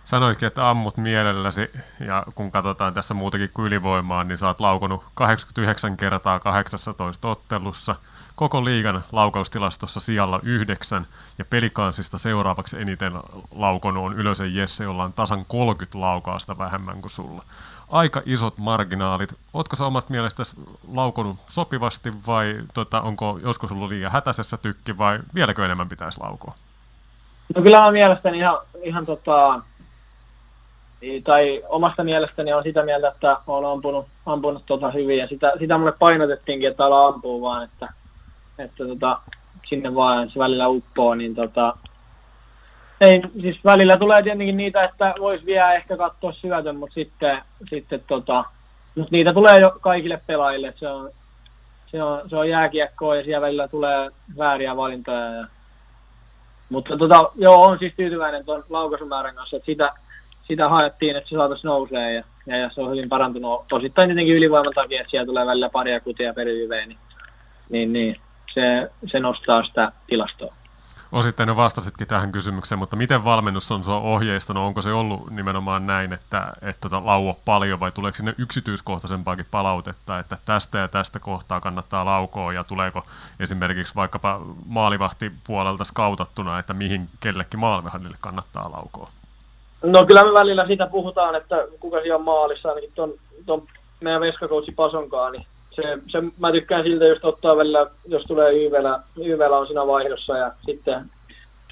Sanoikin, 0.03 0.47
että 0.47 0.69
ammut 0.69 0.97
mielelläsi, 0.97 1.71
ja 2.07 2.23
kun 2.35 2.51
katsotaan 2.51 2.93
tässä 2.93 3.13
muutakin 3.13 3.49
kuin 3.53 3.67
ylivoimaa, 3.67 4.23
niin 4.23 4.37
sä 4.37 4.47
oot 4.47 4.59
laukonut 4.59 5.03
89 5.15 5.97
kertaa 5.97 6.39
18 6.39 7.27
ottelussa, 7.27 7.95
koko 8.37 8.65
liigan 8.65 9.03
laukaustilastossa 9.11 9.99
sijalla 9.99 10.39
yhdeksän, 10.43 11.07
ja 11.37 11.45
pelikansista 11.45 12.17
seuraavaksi 12.17 12.77
eniten 12.81 13.13
laukonut 13.55 14.05
on 14.05 14.19
Ylösen 14.19 14.55
Jesse, 14.55 14.83
jolla 14.83 15.03
on 15.03 15.13
tasan 15.13 15.45
30 15.47 16.01
laukausta 16.01 16.57
vähemmän 16.57 17.01
kuin 17.01 17.11
sulla. 17.11 17.43
Aika 17.89 18.21
isot 18.25 18.57
marginaalit. 18.57 19.33
Ootko 19.53 19.75
sä 19.75 19.85
omasta 19.85 20.11
mielestäsi 20.11 20.55
laukonut 20.93 21.37
sopivasti 21.47 22.13
vai 22.27 22.55
tota, 22.73 23.01
onko 23.01 23.39
joskus 23.43 23.71
ollut 23.71 23.89
liian 23.89 24.11
hätäisessä 24.11 24.57
tykki 24.57 24.97
vai 24.97 25.19
vieläkö 25.35 25.65
enemmän 25.65 25.89
pitäisi 25.89 26.21
laukoa? 26.21 26.53
No 27.55 27.61
kyllä 27.61 27.85
on 27.85 27.93
mielestäni 27.93 28.37
ihan, 28.37 28.57
ihan 28.83 29.05
tota, 29.05 29.61
tai 31.23 31.63
omasta 31.69 32.03
mielestäni 32.03 32.53
on 32.53 32.63
sitä 32.63 32.83
mieltä, 32.83 33.07
että 33.07 33.37
olen 33.47 33.69
ampunut, 33.69 34.05
ampunut 34.25 34.63
tota 34.65 34.91
hyvin 34.91 35.17
ja 35.17 35.27
sitä, 35.27 35.53
sitä 35.59 35.77
mulle 35.77 35.93
painotettiinkin, 35.99 36.69
että 36.69 36.85
ala 36.85 37.07
ampuu 37.07 37.41
vaan, 37.41 37.63
että, 37.63 37.93
että 38.59 38.87
tota, 38.87 39.19
sinne 39.69 39.95
vaan 39.95 40.29
se 40.29 40.39
välillä 40.39 40.67
uppoo, 40.67 41.15
niin 41.15 41.35
tota, 41.35 41.77
ei, 43.01 43.21
siis 43.41 43.63
välillä 43.65 43.97
tulee 43.97 44.23
tietenkin 44.23 44.57
niitä, 44.57 44.83
että 44.83 45.13
voisi 45.19 45.45
vielä 45.45 45.73
ehkä 45.73 45.97
katsoa 45.97 46.33
syötön, 46.33 46.75
mutta 46.75 46.93
sitten, 46.93 47.41
sitten 47.69 48.03
tota, 48.07 48.43
mutta 48.95 49.11
niitä 49.11 49.33
tulee 49.33 49.59
jo 49.59 49.77
kaikille 49.81 50.21
pelaajille, 50.27 50.73
se 50.77 50.89
on, 50.89 51.11
se 51.91 52.03
on, 52.03 52.29
se 52.29 52.35
on 52.35 52.49
jääkiekkoa 52.49 53.15
ja 53.15 53.23
siellä 53.23 53.45
välillä 53.45 53.67
tulee 53.67 54.09
vääriä 54.37 54.77
valintoja. 54.77 55.33
Ja, 55.33 55.47
mutta 56.69 56.97
tota, 56.97 57.31
joo, 57.35 57.61
on 57.61 57.79
siis 57.79 57.93
tyytyväinen 57.97 58.45
tuon 58.45 58.63
laukaisumäärän 58.69 59.35
kanssa, 59.35 59.57
että 59.57 59.65
sitä, 59.65 59.91
sitä 60.47 60.69
haettiin, 60.69 61.15
että 61.15 61.29
se 61.29 61.35
saataisiin 61.35 61.69
nousee 61.69 62.13
ja, 62.13 62.23
ja, 62.45 62.57
ja, 62.57 62.69
se 62.75 62.81
on 62.81 62.91
hyvin 62.91 63.09
parantunut 63.09 63.73
osittain 63.73 64.07
tietenkin 64.07 64.35
ylivoiman 64.35 64.73
takia, 64.73 65.01
että 65.01 65.11
siellä 65.11 65.25
tulee 65.25 65.45
välillä 65.45 65.69
paria 65.69 65.99
kutia 65.99 66.33
per 66.33 66.47
niin, 66.47 66.97
niin, 67.69 67.93
niin 67.93 68.15
se, 68.57 68.91
se 69.11 69.19
nostaa 69.19 69.63
sitä 69.63 69.91
tilastoa. 70.07 70.53
Osittain 71.11 71.49
jo 71.49 71.55
vastasitkin 71.55 72.07
tähän 72.07 72.31
kysymykseen, 72.31 72.79
mutta 72.79 72.95
miten 72.95 73.23
valmennus 73.23 73.71
on 73.71 73.83
sinua 73.83 73.99
ohjeistanut? 73.99 74.63
Onko 74.63 74.81
se 74.81 74.93
ollut 74.93 75.29
nimenomaan 75.29 75.87
näin, 75.87 76.13
että, 76.13 76.53
että 76.61 76.81
tota, 76.81 77.05
lauo 77.05 77.39
paljon 77.45 77.79
vai 77.79 77.91
tuleeko 77.91 78.15
sinne 78.15 78.35
yksityiskohtaisempaakin 78.37 79.45
palautetta, 79.51 80.19
että 80.19 80.37
tästä 80.45 80.77
ja 80.77 80.87
tästä 80.87 81.19
kohtaa 81.19 81.61
kannattaa 81.61 82.05
laukoa 82.05 82.53
ja 82.53 82.63
tuleeko 82.63 83.03
esimerkiksi 83.39 83.95
vaikkapa 83.95 84.41
maalivahtipuolelta 84.65 85.83
skautattuna, 85.83 86.59
että 86.59 86.73
mihin 86.73 87.09
kellekin 87.19 87.59
maalivahdille 87.59 88.17
kannattaa 88.21 88.71
laukoa? 88.71 89.09
No 89.83 90.05
kyllä 90.05 90.23
me 90.23 90.33
välillä 90.33 90.67
sitä 90.67 90.87
puhutaan, 90.87 91.35
että 91.35 91.55
kuka 91.79 92.01
siellä 92.01 92.15
on 92.15 92.25
maalissa, 92.25 92.69
ainakin 92.69 92.91
ton, 92.95 93.13
ton 93.45 93.63
meidän 94.01 94.21
veskakoutsi 94.21 94.71
Pasonkaan, 94.71 95.31
niin 95.31 95.45
se, 95.77 95.97
se, 96.07 96.23
mä 96.39 96.51
tykkään 96.51 96.83
siltä 96.83 97.05
just 97.05 97.25
ottaa 97.25 97.57
välillä, 97.57 97.87
jos 98.07 98.23
tulee 98.23 98.65
YVllä, 98.65 98.99
YVllä 99.17 99.57
on 99.57 99.67
siinä 99.67 99.87
vaihdossa 99.87 100.37
ja 100.37 100.51
sitten 100.65 101.05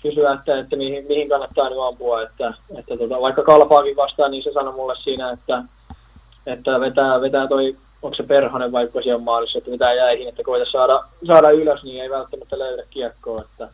kysyä, 0.01 0.33
että, 0.33 0.59
että 0.59 0.75
mihin, 0.75 1.05
mihin 1.07 1.29
kannattaa 1.29 1.69
nyt 1.69 1.79
ampua, 1.87 2.21
että, 2.21 2.53
että 2.77 2.97
tota, 2.97 3.21
vaikka 3.21 3.43
kalpaakin 3.43 3.95
vastaan, 3.95 4.31
niin 4.31 4.43
se 4.43 4.51
sanoi 4.53 4.73
mulle 4.73 4.95
siinä, 4.95 5.31
että, 5.31 5.63
että 6.45 6.79
vetää, 6.79 7.21
vetää 7.21 7.47
toi, 7.47 7.75
onko 8.01 8.15
se 8.15 8.23
perhonen 8.23 8.71
vaikka 8.71 9.01
siellä 9.01 9.23
maalissa, 9.23 9.57
että 9.57 9.71
vetää 9.71 9.93
jäihin, 9.93 10.29
että 10.29 10.43
koita 10.43 10.71
saada, 10.71 11.03
saada 11.27 11.51
ylös, 11.51 11.83
niin 11.83 12.03
ei 12.03 12.09
välttämättä 12.09 12.59
löydä 12.59 12.83
kiekkoa, 12.89 13.41
että 13.41 13.67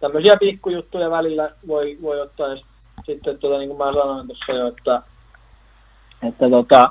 tämmöisiä 0.00 0.36
pikkujuttuja 0.36 1.10
välillä 1.10 1.50
voi, 1.66 1.98
voi 2.02 2.20
ottaa, 2.20 2.48
ja 2.48 2.56
sitten 3.06 3.38
tota, 3.38 3.58
niin 3.58 3.68
kuin 3.68 3.78
mä 3.78 3.92
sanoin 3.92 4.26
tuossa 4.26 4.52
jo, 4.52 4.66
että, 4.66 5.02
että 6.22 6.50
tota, 6.50 6.90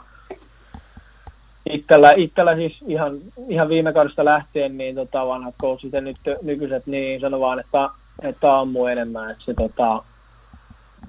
itsellä, 1.70 2.12
itsellä 2.16 2.56
siis 2.56 2.78
ihan, 2.88 3.18
ihan 3.48 3.70
viime 3.70 3.94
kaudesta 3.94 4.26
lähtien 4.26 4.78
niin 4.78 4.96
tota, 4.96 5.28
vanhat 5.28 5.56
coachit 5.62 5.94
ja 5.94 6.02
nyt 6.02 6.18
nykyiset 6.42 6.88
niin 6.88 7.22
sanoo 7.22 7.40
vaan, 7.40 7.60
että, 7.60 7.90
että 8.22 8.60
ammu 8.60 8.86
enemmän, 8.86 9.32
että 9.32 9.44
se, 9.44 9.54
tota, 9.54 10.04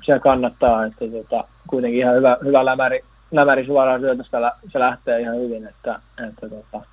se 0.03 0.19
kannattaa, 0.19 0.87
että 0.87 1.05
tota, 1.09 1.45
kuitenkin 1.67 2.01
ihan 2.01 2.17
hyvä, 2.17 2.37
hyvä 2.45 2.65
lämäri, 2.65 3.01
lämäri 3.31 3.67
suoraan 3.67 4.01
syötöstä 4.01 4.53
se 4.73 4.79
lähtee 4.79 5.21
ihan 5.21 5.37
hyvin, 5.37 5.67
että, 5.67 6.01
että 6.29 6.49
tota, 6.49 6.87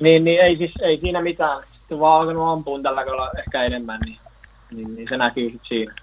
niin, 0.00 0.24
niin 0.24 0.40
ei, 0.40 0.56
siis, 0.56 0.72
ei 0.82 1.00
siinä 1.00 1.22
mitään, 1.22 1.62
sitten 1.78 2.00
vaan 2.00 2.20
alkanut 2.20 2.48
ampuun 2.48 2.82
tällä 2.82 3.04
kaudella 3.04 3.30
ehkä 3.38 3.64
enemmän, 3.64 4.00
niin, 4.04 4.18
niin, 4.70 4.94
niin 4.94 5.08
se 5.08 5.16
näkyy 5.16 5.50
sitten 5.50 5.68
siinä. 5.68 5.94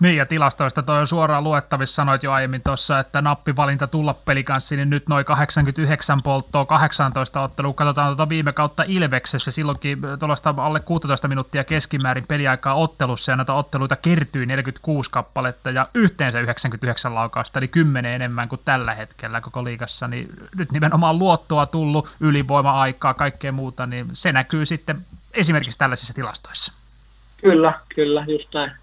Niin, 0.00 0.16
ja 0.16 0.26
tilastoista 0.26 0.82
toi 0.82 0.98
on 0.98 1.06
suoraan 1.06 1.44
luettavissa, 1.44 1.94
sanoit 1.94 2.22
jo 2.22 2.32
aiemmin 2.32 2.62
tuossa, 2.62 2.98
että 2.98 3.22
nappivalinta 3.22 3.86
tulla 3.86 4.14
pelikanssiin, 4.14 4.76
niin 4.76 4.90
nyt 4.90 5.08
noin 5.08 5.24
89 5.24 6.22
polttoa, 6.22 6.64
18 6.64 7.40
ottelua, 7.40 7.74
katsotaan 7.74 8.08
tuota 8.08 8.28
viime 8.28 8.52
kautta 8.52 8.84
Ilveksessä, 8.86 9.50
silloinkin 9.50 9.98
tuollaista 10.18 10.54
alle 10.56 10.80
16 10.80 11.28
minuuttia 11.28 11.64
keskimäärin 11.64 12.24
peliaikaa 12.28 12.74
ottelussa, 12.74 13.32
ja 13.32 13.36
näitä 13.36 13.52
otteluita 13.52 13.96
kertyi 13.96 14.46
46 14.46 15.10
kappaletta, 15.10 15.70
ja 15.70 15.88
yhteensä 15.94 16.40
99 16.40 17.14
laukausta, 17.14 17.58
eli 17.58 17.68
10 17.68 18.12
enemmän 18.12 18.48
kuin 18.48 18.60
tällä 18.64 18.94
hetkellä 18.94 19.40
koko 19.40 19.64
liigassa, 19.64 20.08
niin 20.08 20.28
nyt 20.56 20.72
nimenomaan 20.72 21.18
luottoa 21.18 21.66
tullut, 21.66 22.16
ylivoima-aikaa, 22.20 23.14
kaikkea 23.14 23.52
muuta, 23.52 23.86
niin 23.86 24.06
se 24.12 24.32
näkyy 24.32 24.66
sitten 24.66 25.06
esimerkiksi 25.34 25.78
tällaisissa 25.78 26.14
tilastoissa. 26.14 26.72
Kyllä, 27.36 27.80
kyllä, 27.94 28.24
just 28.28 28.54
näin. 28.54 28.79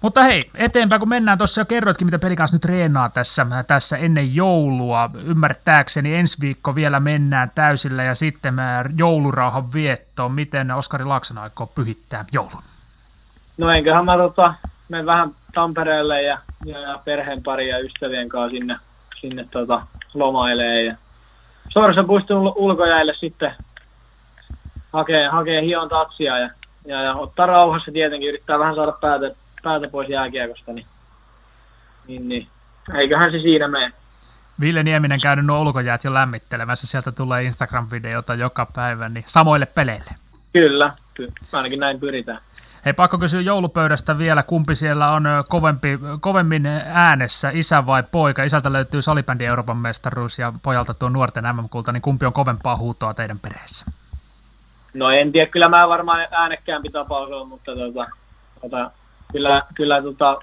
Mutta 0.00 0.22
hei, 0.22 0.50
eteenpäin 0.54 1.00
kun 1.00 1.08
mennään, 1.08 1.38
tuossa 1.38 1.60
jo 1.60 1.64
kerroitkin, 1.64 2.06
mitä 2.06 2.18
pelikas 2.18 2.52
nyt 2.52 2.62
treenaa 2.62 3.08
tässä, 3.08 3.46
tässä 3.66 3.96
ennen 3.96 4.34
joulua. 4.34 5.10
Ymmärtääkseni 5.24 6.14
ensi 6.14 6.40
viikko 6.40 6.74
vielä 6.74 7.00
mennään 7.00 7.50
täysillä 7.54 8.02
ja 8.02 8.14
sitten 8.14 8.54
joulurauhan 8.96 9.72
viettoon. 9.72 10.32
Miten 10.32 10.70
Oskari 10.70 11.04
Laakson 11.04 11.38
aikoo 11.38 11.66
pyhittää 11.66 12.24
joulun? 12.32 12.62
No 13.58 13.70
enköhän 13.70 14.04
mä 14.04 14.16
tota, 14.16 14.54
menen 14.88 15.06
vähän 15.06 15.30
Tampereelle 15.54 16.22
ja, 16.22 16.38
ja, 16.64 16.78
ja 16.80 17.00
perheen 17.04 17.42
pari 17.42 17.68
ja 17.68 17.78
ystävien 17.78 18.28
kanssa 18.28 18.50
sinne, 18.50 18.76
sinne 19.20 19.46
tota, 19.50 19.86
lomailee. 20.14 20.82
Ja 20.82 20.94
Sorsa 21.68 22.04
puistun 22.04 22.52
ulkojäille 22.56 23.14
sitten 23.14 23.54
hakee, 24.92 25.28
hakee 25.28 25.62
hion 25.62 25.88
tatsia 25.88 26.38
ja, 26.38 26.50
ja, 26.86 27.02
ja 27.02 27.14
ottaa 27.14 27.46
rauhassa 27.46 27.92
tietenkin, 27.92 28.28
yrittää 28.28 28.58
vähän 28.58 28.74
saada 28.74 28.92
päätä 28.92 29.30
päältä 29.62 29.88
pois 29.88 30.08
jääkiekosta, 30.08 30.72
niin, 30.72 30.86
niin, 32.08 32.28
niin 32.28 32.48
eiköhän 32.94 33.32
se 33.32 33.38
siinä 33.38 33.68
mene. 33.68 33.92
Ville 34.60 34.82
Nieminen 34.82 35.20
käynyt 35.20 35.46
nuo 35.46 35.60
ulkojäät 35.60 36.04
jo 36.04 36.14
lämmittelemässä, 36.14 36.86
sieltä 36.86 37.12
tulee 37.12 37.42
Instagram-videota 37.42 38.34
joka 38.34 38.66
päivä, 38.74 39.08
niin 39.08 39.24
samoille 39.26 39.66
peleille. 39.66 40.10
Kyllä, 40.52 40.92
kyllä. 41.14 41.32
ainakin 41.52 41.80
näin 41.80 42.00
pyritään. 42.00 42.40
Hei, 42.84 42.92
pakko 42.92 43.18
kysyä 43.18 43.40
joulupöydästä 43.40 44.18
vielä, 44.18 44.42
kumpi 44.42 44.74
siellä 44.74 45.10
on 45.10 45.24
kovempi, 45.48 45.98
kovemmin 46.20 46.66
äänessä, 46.84 47.50
isä 47.54 47.86
vai 47.86 48.02
poika? 48.02 48.42
Isältä 48.42 48.72
löytyy 48.72 49.02
salibändi 49.02 49.44
Euroopan 49.44 49.76
mestaruus 49.76 50.38
ja 50.38 50.52
pojalta 50.62 50.94
tuo 50.94 51.08
nuorten 51.08 51.44
MM-kulta, 51.44 51.92
niin 51.92 52.02
kumpi 52.02 52.26
on 52.26 52.32
kovempaa 52.32 52.76
huutoa 52.76 53.14
teidän 53.14 53.38
perheessä? 53.38 53.86
No 54.94 55.10
en 55.10 55.32
tiedä, 55.32 55.50
kyllä 55.50 55.68
mä 55.68 55.88
varmaan 55.88 56.26
äänekkäämpi 56.30 56.90
tapaus 56.90 57.30
on, 57.30 57.48
mutta 57.48 57.72
tota, 57.76 58.06
tota, 58.60 58.90
kyllä, 59.32 59.62
kyllä 59.74 60.02
tota, 60.02 60.40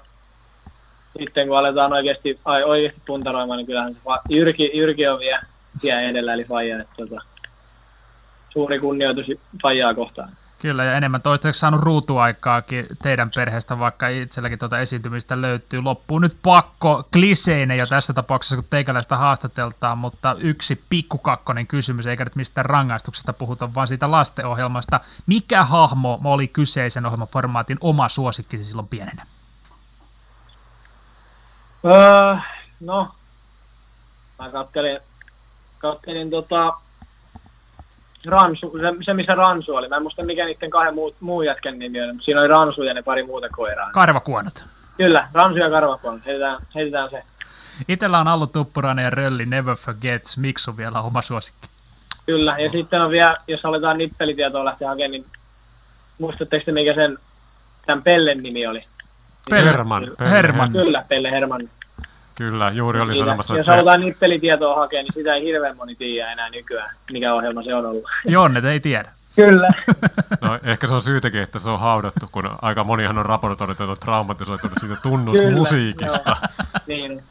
sitten 1.18 1.48
kun 1.48 1.58
aletaan 1.58 1.92
oikeasti, 1.92 2.40
ai, 2.44 2.62
oikeasti 2.64 3.00
puntaroimaan, 3.06 3.56
niin 3.56 3.66
kyllähän 3.66 3.94
se 3.94 4.00
Jyrki, 4.28 4.70
Jyrki 4.74 5.06
on 5.06 5.18
vielä, 5.18 5.42
vielä 5.82 6.00
edellä, 6.00 6.34
eli 6.34 6.44
Faija. 6.44 6.80
Että, 6.80 6.94
tota, 6.96 7.20
suuri 8.50 8.80
kunnioitus 8.80 9.26
Faijaa 9.62 9.94
kohtaan. 9.94 10.32
Kyllä, 10.58 10.84
ja 10.84 10.94
enemmän 10.94 11.22
toistaiseksi 11.22 11.60
saanut 11.60 11.80
ruutuaikaakin 11.80 12.86
teidän 13.02 13.30
perheestä, 13.34 13.78
vaikka 13.78 14.08
itselläkin 14.08 14.58
tuota 14.58 14.78
esiintymistä 14.78 15.40
löytyy. 15.40 15.82
Loppuu 15.82 16.18
nyt 16.18 16.36
pakko 16.42 17.04
kliseinen 17.12 17.78
jo 17.78 17.86
tässä 17.86 18.12
tapauksessa, 18.12 18.56
kun 18.56 18.64
teikäläistä 18.70 19.16
haastateltaan, 19.16 19.98
mutta 19.98 20.36
yksi 20.38 20.84
pikkukakkonen 20.90 21.66
kysymys, 21.66 22.06
eikä 22.06 22.24
nyt 22.24 22.36
mistään 22.36 22.64
rangaistuksesta 22.64 23.32
puhuta, 23.32 23.74
vaan 23.74 23.88
siitä 23.88 24.10
lastenohjelmasta. 24.10 25.00
Mikä 25.26 25.64
hahmo 25.64 26.20
oli 26.24 26.48
kyseisen 26.48 27.06
ohjelmaformaatin 27.06 27.78
oma 27.80 28.08
suosikkisi 28.08 28.64
silloin 28.64 28.88
pienenä? 28.88 29.26
Öö, 31.84 32.36
no, 32.80 33.14
mä 34.38 34.50
kattelin, 34.50 35.00
kattelin 35.78 36.30
tota, 36.30 36.74
Ransu, 38.26 38.78
se, 38.78 39.04
se, 39.04 39.14
missä 39.14 39.34
Ransu 39.34 39.74
oli. 39.74 39.88
Mä 39.88 39.96
en 39.96 40.02
muista 40.02 40.22
mikä 40.22 40.44
niiden 40.44 40.70
kahden 40.70 40.94
muu, 40.94 41.14
muun 41.20 41.46
jätkän 41.46 41.78
nimi 41.78 42.02
oli, 42.02 42.12
mutta 42.12 42.24
siinä 42.24 42.40
oli 42.40 42.48
Ransu 42.48 42.82
ja 42.82 42.94
ne 42.94 43.02
pari 43.02 43.22
muuta 43.22 43.48
koiraa. 43.48 43.90
Karvakuonot. 43.92 44.64
Kyllä, 44.96 45.28
Ransu 45.34 45.58
ja 45.58 45.70
Karvakuonot. 45.70 46.26
Heitetään, 46.26 46.58
heitetään 46.74 47.10
se. 47.10 47.22
Itellä 47.88 48.18
on 48.18 48.28
ollut 48.28 48.52
Tuppurainen 48.52 49.02
ja 49.02 49.10
Rölli 49.10 49.46
Never 49.46 49.76
Forgets. 49.76 50.38
Miksu 50.38 50.76
vielä 50.76 51.02
oma 51.02 51.22
suosikki. 51.22 51.68
Kyllä, 52.26 52.58
ja 52.58 52.70
sitten 52.72 53.00
on 53.00 53.10
vielä, 53.10 53.36
jos 53.48 53.64
aletaan 53.64 53.98
nippelitietoa 53.98 54.64
lähteä 54.64 54.88
hakemaan, 54.88 55.10
niin 55.10 55.26
muistatteko 56.18 56.64
te 56.64 56.72
mikä 56.72 56.94
sen 56.94 57.18
tämän 57.86 58.02
Pellen 58.02 58.42
nimi 58.42 58.66
oli? 58.66 58.84
Pelle. 59.50 59.70
Herman. 59.70 60.10
Pelle. 60.18 60.30
Herman. 60.30 60.72
Kyllä, 60.72 61.04
Pelle 61.08 61.30
Herman. 61.30 61.70
Kyllä, 62.38 62.70
juuri 62.70 63.00
oli 63.00 63.16
sanomassa. 63.16 63.56
Jos 63.56 63.66
halutaan 63.66 64.00
nippelitietoa 64.00 64.76
hakea, 64.76 65.02
niin 65.02 65.12
sitä 65.14 65.34
ei 65.34 65.44
hirveän 65.44 65.76
moni 65.76 65.94
tiedä 65.94 66.32
enää 66.32 66.50
nykyään, 66.50 66.96
mikä 67.12 67.34
ohjelma 67.34 67.62
se 67.62 67.74
on 67.74 67.86
ollut. 67.86 68.04
Jonne 68.24 68.70
ei 68.70 68.80
tiedä. 68.80 69.12
Kyllä. 69.36 69.68
No 70.40 70.58
ehkä 70.62 70.86
se 70.86 70.94
on 70.94 71.00
syytäkin, 71.00 71.42
että 71.42 71.58
se 71.58 71.70
on 71.70 71.80
haudattu, 71.80 72.28
kun 72.32 72.50
aika 72.62 72.84
monihan 72.84 73.18
on 73.18 73.26
raportoinut, 73.26 73.80
että 73.80 73.90
on 73.90 73.96
traumatisoitunut 74.00 74.78
siitä 74.80 74.96
tunnusmusiikista. 75.02 76.36
niin. 76.86 77.22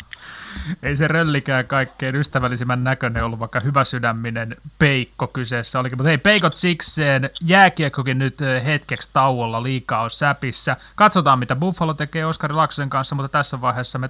Ei 0.83 0.95
se 0.95 1.07
röllikään 1.07 1.67
kaikkein 1.67 2.15
ystävällisimmän 2.15 2.83
näköinen 2.83 3.23
ollut, 3.23 3.39
vaikka 3.39 3.59
hyvä 3.59 3.83
sydäminen 3.83 4.55
peikko 4.79 5.27
kyseessä 5.27 5.79
olikin. 5.79 5.97
Mutta 5.97 6.07
hei, 6.07 6.17
peikot 6.17 6.55
sikseen, 6.55 7.29
jääkiekkokin 7.41 8.19
nyt 8.19 8.37
hetkeksi 8.65 9.09
tauolla, 9.13 9.63
liikaa 9.63 10.01
on 10.01 10.11
säpissä. 10.11 10.75
Katsotaan, 10.95 11.39
mitä 11.39 11.55
Buffalo 11.55 11.93
tekee 11.93 12.25
Oskari 12.25 12.53
Laksosen 12.53 12.89
kanssa, 12.89 13.15
mutta 13.15 13.29
tässä 13.29 13.61
vaiheessa 13.61 13.99
me 13.99 14.09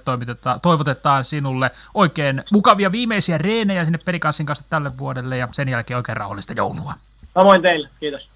toivotetaan 0.62 1.24
sinulle 1.24 1.70
oikein 1.94 2.42
mukavia 2.52 2.92
viimeisiä 2.92 3.38
reenejä 3.38 3.84
sinne 3.84 3.98
pelikanssin 3.98 4.46
kanssa 4.46 4.64
tälle 4.70 4.98
vuodelle 4.98 5.36
ja 5.36 5.48
sen 5.52 5.68
jälkeen 5.68 5.96
oikein 5.96 6.16
rauhallista 6.16 6.52
joulua. 6.52 6.94
Samoin 7.34 7.62
teille, 7.62 7.88
kiitos. 8.00 8.28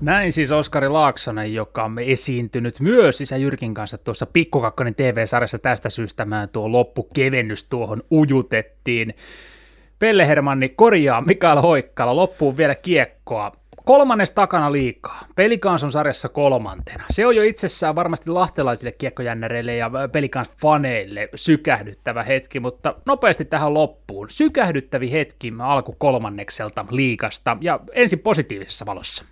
Näin 0.00 0.32
siis 0.32 0.50
Oskari 0.50 0.88
Laaksonen, 0.88 1.54
joka 1.54 1.84
on 1.84 1.98
esiintynyt 1.98 2.80
myös 2.80 3.20
isä 3.20 3.36
Jyrkin 3.36 3.74
kanssa 3.74 3.98
tuossa 3.98 4.26
Pikkukakkonen 4.26 4.94
TV-sarjassa. 4.94 5.58
Tästä 5.58 5.90
syystä 5.90 6.24
mä 6.24 6.46
tuo 6.46 6.72
loppukevennys 6.72 7.64
tuohon 7.64 8.02
ujutettiin. 8.12 9.14
Pelle 9.98 10.28
Hermanni 10.28 10.68
korjaa 10.68 11.20
Mikael 11.20 11.60
Hoikkala, 11.60 12.16
loppuun 12.16 12.56
vielä 12.56 12.74
kiekkoa. 12.74 13.52
Kolmannes 13.84 14.30
takana 14.30 14.72
liikaa. 14.72 15.24
Pelikans 15.36 15.84
on 15.84 15.92
sarjassa 15.92 16.28
kolmantena. 16.28 17.04
Se 17.10 17.26
on 17.26 17.36
jo 17.36 17.42
itsessään 17.42 17.94
varmasti 17.94 18.30
lahtelaisille 18.30 18.92
kiekkojännäreille 18.92 19.76
ja 19.76 19.90
Pelikans 20.12 20.50
faneille 20.60 21.28
sykähdyttävä 21.34 22.22
hetki, 22.22 22.60
mutta 22.60 22.94
nopeasti 23.06 23.44
tähän 23.44 23.74
loppuun. 23.74 24.30
Sykähdyttävi 24.30 25.12
hetki 25.12 25.52
alku 25.62 25.94
kolmannekselta 25.98 26.86
liikasta 26.90 27.56
ja 27.60 27.80
ensin 27.92 28.18
positiivisessa 28.18 28.86
valossa. 28.86 29.24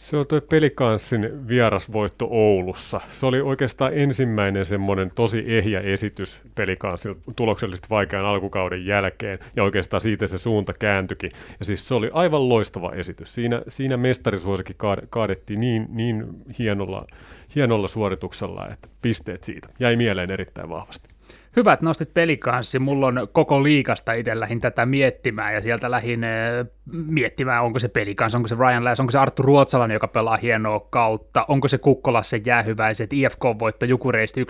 Se 0.00 0.16
on 0.16 0.26
tuo 0.26 0.40
Pelikanssin 0.40 1.48
vierasvoitto 1.48 2.26
Oulussa. 2.30 3.00
Se 3.08 3.26
oli 3.26 3.40
oikeastaan 3.40 3.98
ensimmäinen 3.98 4.66
semmoinen 4.66 5.10
tosi 5.14 5.44
ehjä 5.46 5.80
esitys 5.80 6.40
Pelikanssin 6.54 7.16
tuloksellisesti 7.36 7.86
vaikean 7.90 8.24
alkukauden 8.24 8.86
jälkeen, 8.86 9.38
ja 9.56 9.62
oikeastaan 9.62 10.00
siitä 10.00 10.26
se 10.26 10.38
suunta 10.38 10.72
kääntyikin. 10.72 11.30
Ja 11.58 11.64
siis 11.64 11.88
se 11.88 11.94
oli 11.94 12.10
aivan 12.12 12.48
loistava 12.48 12.92
esitys. 12.92 13.34
Siinä, 13.34 13.62
siinä 13.68 13.96
mestarisuosikin 13.96 14.76
kaadettiin 15.10 15.60
niin, 15.60 15.86
niin 15.90 16.26
hienolla, 16.58 17.06
hienolla 17.54 17.88
suorituksella, 17.88 18.68
että 18.68 18.88
pisteet 19.02 19.44
siitä 19.44 19.68
jäi 19.80 19.96
mieleen 19.96 20.30
erittäin 20.30 20.68
vahvasti. 20.68 21.08
Hyvä, 21.56 21.72
että 21.72 21.84
nostit 21.84 22.14
pelikanssi. 22.14 22.78
Mulla 22.78 23.06
on 23.06 23.28
koko 23.32 23.62
liikasta 23.62 24.12
itse 24.12 24.40
lähin 24.40 24.60
tätä 24.60 24.86
miettimään 24.86 25.54
ja 25.54 25.60
sieltä 25.60 25.90
lähin 25.90 26.24
eh, 26.24 26.66
miettimään, 26.92 27.64
onko 27.64 27.78
se 27.78 27.88
pelikans, 27.88 28.34
onko 28.34 28.48
se 28.48 28.54
Ryan 28.54 28.84
Lass, 28.84 29.00
onko 29.00 29.10
se 29.10 29.18
Arttu 29.18 29.42
Ruotsalainen, 29.42 29.94
joka 29.94 30.08
pelaa 30.08 30.36
hienoa 30.36 30.80
kautta, 30.90 31.44
onko 31.48 31.68
se 31.68 31.78
se 32.22 32.40
jäähyväiset, 32.46 33.12
IFK-voitto 33.12 33.84
Jukureista 33.84 34.40
11-1, 34.40 34.44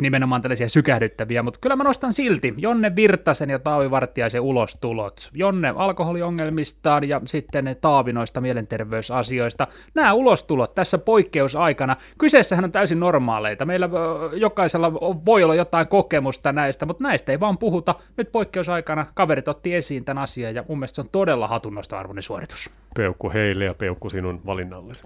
nimenomaan 0.00 0.42
tällaisia 0.42 0.68
sykähdyttäviä, 0.68 1.42
mutta 1.42 1.58
kyllä 1.62 1.76
mä 1.76 1.84
nostan 1.84 2.12
silti 2.12 2.54
Jonne 2.56 2.96
Virtasen 2.96 3.50
ja 3.50 3.58
Taavi 3.58 3.90
Vartiaisen 3.90 4.40
ulostulot. 4.40 5.30
Jonne 5.32 5.74
alkoholiongelmistaan 5.76 7.08
ja 7.08 7.20
sitten 7.24 7.76
Taavi 7.80 8.12
noista 8.12 8.40
mielenterveysasioista. 8.40 9.66
Nämä 9.94 10.12
ulostulot 10.12 10.74
tässä 10.74 10.98
poikkeusaikana, 10.98 11.96
kyseessähän 12.18 12.64
on 12.64 12.72
täysin 12.72 13.00
normaaleita. 13.00 13.64
Meillä 13.64 13.88
jokaisella 14.32 14.92
voi 15.24 15.44
olla 15.44 15.54
jotain 15.54 15.88
kokemusta 15.88 16.45
näistä, 16.52 16.86
mutta 16.86 17.02
näistä 17.02 17.32
ei 17.32 17.40
vaan 17.40 17.58
puhuta. 17.58 17.94
Nyt 18.16 18.32
poikkeusaikana 18.32 19.06
kaverit 19.14 19.48
otti 19.48 19.74
esiin 19.74 20.04
tämän 20.04 20.22
asian 20.22 20.54
ja 20.54 20.64
mun 20.68 20.78
mielestä 20.78 20.94
se 20.94 21.00
on 21.00 21.08
todella 21.12 21.48
hatunnosta 21.48 21.98
arvoinen 21.98 22.22
suoritus. 22.22 22.70
Peukku 22.96 23.30
heille 23.30 23.64
ja 23.64 23.74
peukku 23.74 24.10
sinun 24.10 24.40
valinnallesi. 24.46 25.04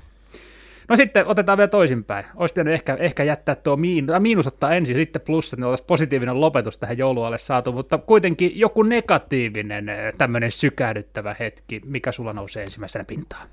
No 0.88 0.96
sitten 0.96 1.26
otetaan 1.26 1.58
vielä 1.58 1.68
toisinpäin. 1.68 2.24
Olisi 2.36 2.54
pitänyt 2.54 2.74
ehkä, 2.74 2.96
ehkä 3.00 3.24
jättää 3.24 3.54
tuo 3.54 3.76
miinus, 3.76 4.16
miinus 4.18 4.46
ottaa 4.46 4.74
ensin 4.74 4.96
ja 4.96 5.02
sitten 5.02 5.22
plus, 5.22 5.52
että 5.52 5.68
olisi 5.68 5.84
positiivinen 5.84 6.40
lopetus 6.40 6.78
tähän 6.78 6.98
joulualle 6.98 7.38
saatu, 7.38 7.72
mutta 7.72 7.98
kuitenkin 7.98 8.52
joku 8.54 8.82
negatiivinen 8.82 9.88
eh, 9.88 10.12
tämmöinen 10.18 10.50
sykähdyttävä 10.50 11.36
hetki, 11.40 11.80
mikä 11.84 12.12
sulla 12.12 12.32
nousee 12.32 12.64
ensimmäisenä 12.64 13.04
pintaan? 13.04 13.48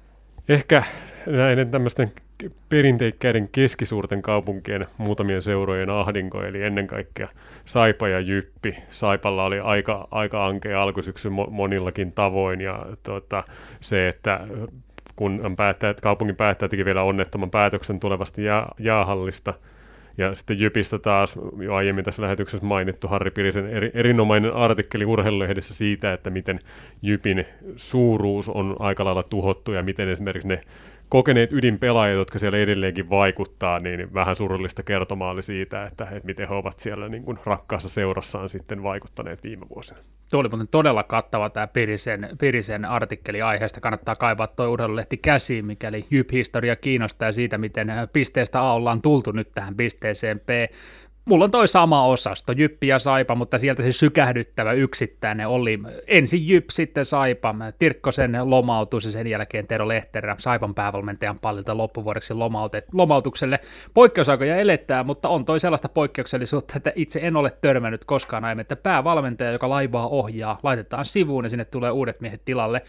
Ehkä 0.49 0.83
näiden 1.25 1.71
tämmöisten 1.71 2.11
perinteikkäiden 2.69 3.49
keskisuurten 3.51 4.21
kaupunkien 4.21 4.85
muutamien 4.97 5.41
seurojen 5.41 5.89
ahdinko, 5.89 6.43
eli 6.43 6.63
ennen 6.63 6.87
kaikkea 6.87 7.27
Saipa 7.65 8.07
ja 8.07 8.19
Jyppi. 8.19 8.75
Saipalla 8.89 9.43
oli 9.43 9.59
aika, 9.59 10.07
aika 10.11 10.45
ankea 10.45 10.81
alkusyksy 10.81 11.29
monillakin 11.49 12.11
tavoin, 12.11 12.61
ja 12.61 12.85
tuota, 13.03 13.43
se, 13.79 14.07
että 14.07 14.39
kun 15.15 15.55
päättäjät, 15.57 16.01
kaupungin 16.01 16.35
päättäjät 16.35 16.69
teki 16.69 16.85
vielä 16.85 17.03
onnettoman 17.03 17.51
päätöksen 17.51 17.99
tulevasta 17.99 18.41
jää, 18.41 18.67
jäähallista, 18.79 19.53
ja 20.17 20.35
sitten 20.35 20.59
Jypistä 20.59 20.99
taas 20.99 21.35
jo 21.61 21.73
aiemmin 21.73 22.05
tässä 22.05 22.21
lähetyksessä 22.23 22.65
mainittu 22.65 23.07
Harri 23.07 23.31
Pirisen 23.31 23.69
eri, 23.69 23.91
erinomainen 23.93 24.53
artikkeli 24.53 25.05
urheilulehdessä 25.05 25.73
siitä, 25.73 26.13
että 26.13 26.29
miten 26.29 26.59
Jypin 27.01 27.45
suuruus 27.75 28.49
on 28.49 28.75
aika 28.79 29.05
lailla 29.05 29.23
tuhottu 29.23 29.71
ja 29.71 29.83
miten 29.83 30.09
esimerkiksi 30.09 30.47
ne 30.47 30.61
kokeneet 31.09 31.53
ydinpelaajat, 31.53 32.17
jotka 32.17 32.39
siellä 32.39 32.57
edelleenkin 32.57 33.09
vaikuttaa, 33.09 33.79
niin 33.79 34.13
vähän 34.13 34.35
surullista 34.35 34.83
kertomaa 34.83 35.31
oli 35.31 35.43
siitä, 35.43 35.85
että, 35.85 36.03
että 36.03 36.25
miten 36.25 36.47
he 36.47 36.53
ovat 36.53 36.79
siellä 36.79 37.09
niin 37.09 37.23
kuin 37.23 37.39
rakkaassa 37.45 37.89
seurassaan 37.89 38.49
sitten 38.49 38.83
vaikuttaneet 38.83 39.43
viime 39.43 39.65
vuosina. 39.69 39.99
Tuo 40.31 40.39
oli 40.39 40.49
muuten 40.49 40.67
todella 40.67 41.03
kattava 41.03 41.49
tämä 41.49 41.67
Pirisen, 41.67 42.29
Pirisen 42.39 42.85
artikkeli 42.85 43.41
aiheesta. 43.41 43.81
Kannattaa 43.81 44.15
kaivaa 44.15 44.47
tuo 44.47 44.67
urheilulehti 44.67 45.17
käsiin, 45.17 45.65
mikäli 45.65 46.05
Jyp-historia 46.11 46.75
kiinnostaa 46.75 47.31
siitä, 47.31 47.57
miten 47.57 47.87
pisteestä 48.13 48.61
A 48.61 48.73
ollaan 48.73 49.01
tultu 49.01 49.31
nyt 49.31 49.51
tähän 49.53 49.75
pisteeseen 49.75 50.39
B 50.39 50.49
mulla 51.27 51.45
on 51.45 51.51
toi 51.51 51.67
sama 51.67 52.05
osasto, 52.05 52.51
Jyppi 52.51 52.87
ja 52.87 52.99
Saipa, 52.99 53.35
mutta 53.35 53.57
sieltä 53.57 53.83
se 53.83 53.91
sykähdyttävä 53.91 54.71
yksittäinen 54.71 55.47
oli 55.47 55.79
ensin 56.07 56.47
Jyp, 56.47 56.65
sitten 56.69 57.05
Saipa, 57.05 57.55
Tirkkosen 57.79 58.37
lomautus 58.43 59.05
ja 59.05 59.11
sen 59.11 59.27
jälkeen 59.27 59.67
Tero 59.67 59.87
Lehterä 59.87 60.35
Saipan 60.39 60.75
päävalmentajan 60.75 61.39
pallilta 61.39 61.77
loppuvuodeksi 61.77 62.33
lomautukselle. 62.93 63.59
Poikkeusaikoja 63.93 64.55
eletään, 64.55 65.05
mutta 65.05 65.29
on 65.29 65.45
toi 65.45 65.59
sellaista 65.59 65.89
poikkeuksellisuutta, 65.89 66.73
että 66.75 66.91
itse 66.95 67.19
en 67.23 67.35
ole 67.35 67.51
törmännyt 67.61 68.05
koskaan 68.05 68.45
aiemmin, 68.45 68.61
että 68.61 68.75
päävalmentaja, 68.75 69.51
joka 69.51 69.69
laivaa 69.69 70.07
ohjaa, 70.07 70.59
laitetaan 70.63 71.05
sivuun 71.05 71.45
ja 71.45 71.49
sinne 71.49 71.65
tulee 71.65 71.91
uudet 71.91 72.21
miehet 72.21 72.41
tilalle 72.45 72.81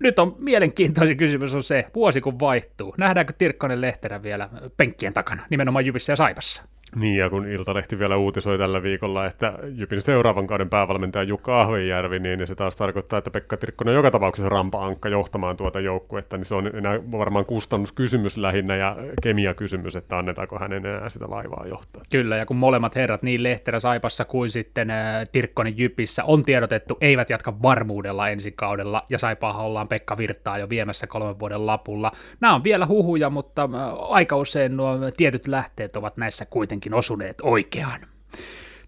nyt 0.00 0.18
on 0.18 0.36
mielenkiintoisin 0.38 1.16
kysymys 1.16 1.54
on 1.54 1.62
se, 1.62 1.86
vuosi 1.94 2.20
kun 2.20 2.40
vaihtuu, 2.40 2.94
nähdäänkö 2.98 3.32
Tirkkonen 3.38 3.80
Lehterä 3.80 4.22
vielä 4.22 4.48
penkkien 4.76 5.12
takana, 5.12 5.46
nimenomaan 5.50 5.86
Jyvissä 5.86 6.12
ja 6.12 6.16
Saipassa? 6.16 6.62
Niin, 6.94 7.16
ja 7.16 7.30
kun 7.30 7.48
Iltalehti 7.48 7.98
vielä 7.98 8.16
uutisoi 8.16 8.58
tällä 8.58 8.82
viikolla, 8.82 9.26
että 9.26 9.58
Jypin 9.74 10.02
seuraavan 10.02 10.46
kauden 10.46 10.70
päävalmentaja 10.70 11.22
Jukka 11.22 11.60
Ahvenjärvi, 11.60 12.18
niin 12.18 12.46
se 12.46 12.54
taas 12.54 12.76
tarkoittaa, 12.76 13.18
että 13.18 13.30
Pekka 13.30 13.56
Tirkkonen 13.56 13.92
on 13.92 13.96
joka 13.96 14.10
tapauksessa 14.10 14.48
rampa-ankka 14.48 15.08
johtamaan 15.08 15.56
tuota 15.56 15.80
joukkuetta, 15.80 16.36
niin 16.36 16.44
se 16.44 16.54
on 16.54 16.76
enää 16.76 17.00
varmaan 17.12 17.44
kustannuskysymys 17.44 18.36
lähinnä 18.36 18.76
ja 18.76 18.96
kemiakysymys, 19.22 19.96
että 19.96 20.18
annetaanko 20.18 20.58
hänen 20.58 20.86
enää 20.86 21.08
sitä 21.08 21.24
laivaa 21.30 21.66
johtaa. 21.68 22.02
Kyllä, 22.10 22.36
ja 22.36 22.46
kun 22.46 22.56
molemmat 22.56 22.96
herrat, 22.96 23.22
niin 23.22 23.42
Lehterä 23.42 23.80
Saipassa 23.80 24.24
kuin 24.24 24.50
sitten 24.50 24.90
äh, 24.90 25.28
Tirkkonen 25.32 25.78
Jypissä, 25.78 26.24
on 26.24 26.42
tiedotettu, 26.42 26.96
eivät 27.00 27.30
jatka 27.30 27.62
varmuudella 27.62 28.28
ensi 28.28 28.52
kaudella, 28.52 29.06
ja 29.08 29.18
Saipaahan 29.18 29.64
ollaan 29.64 29.88
Pekka 29.88 30.16
Virtaa 30.16 30.58
jo 30.58 30.68
viemässä 30.68 31.06
kolmen 31.06 31.38
vuoden 31.38 31.66
lapulla. 31.66 32.12
Nämä 32.40 32.54
on 32.54 32.64
vielä 32.64 32.86
huhuja, 32.86 33.30
mutta 33.30 33.62
äh, 33.62 34.10
aika 34.10 34.36
usein 34.36 34.76
nuo 34.76 34.98
tietyt 35.16 35.48
lähteet 35.48 35.96
ovat 35.96 36.16
näissä 36.16 36.46
kuitenkin 36.50 36.75
kuitenkin 36.76 36.94
osuneet 36.94 37.36
oikeaan. 37.42 38.00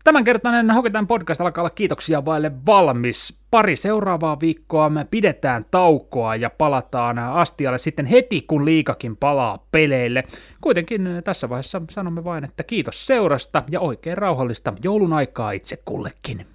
Tämänkertainen 0.05 0.71
Hoketan 0.71 1.07
podcast 1.07 1.41
alkaa 1.41 1.63
olla 1.63 1.71
kiitoksia 1.71 2.25
vaille 2.25 2.53
valmis. 2.67 3.39
Pari 3.51 3.77
seuraavaa 3.77 4.41
viikkoa 4.41 4.91
me 4.91 5.07
pidetään 5.11 5.65
taukoa 5.71 6.37
ja 6.37 6.51
palataan 6.51 7.19
astialle 7.19 7.79
sitten 7.79 8.07
heti, 8.07 8.43
kun 8.43 8.65
liikakin 8.65 9.17
palaa 9.17 9.67
peleille. 9.73 10.25
Kuitenkin 10.61 11.09
tässä 11.25 11.49
vaiheessa 11.49 11.83
sanomme 11.91 12.25
vain, 12.25 12.45
että 12.45 12.63
kiitos 12.63 13.07
seurasta 13.07 13.63
ja 13.71 13.81
oikein 13.81 14.19
rauhallista 14.19 14.73
joulun 14.83 15.13
aikaa 15.13 15.53
itse 15.53 15.77
kullekin. 15.85 16.47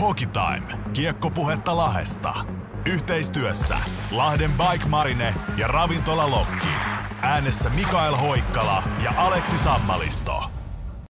Hockey 0.00 0.26
Time. 0.26 0.78
Kiekkopuhetta 0.92 1.76
Lahesta. 1.76 2.34
Yhteistyössä 2.86 3.76
Lahden 4.10 4.50
Bike 4.52 4.88
Marine 4.88 5.34
ja 5.56 5.68
Ravintola 5.68 6.30
Lokki. 6.30 6.66
Äänessä 7.24 7.70
Mikael 7.70 8.14
Hoikkala 8.16 8.82
ja 9.04 9.12
Aleksi 9.16 9.58
Sammalisto. 9.58 10.50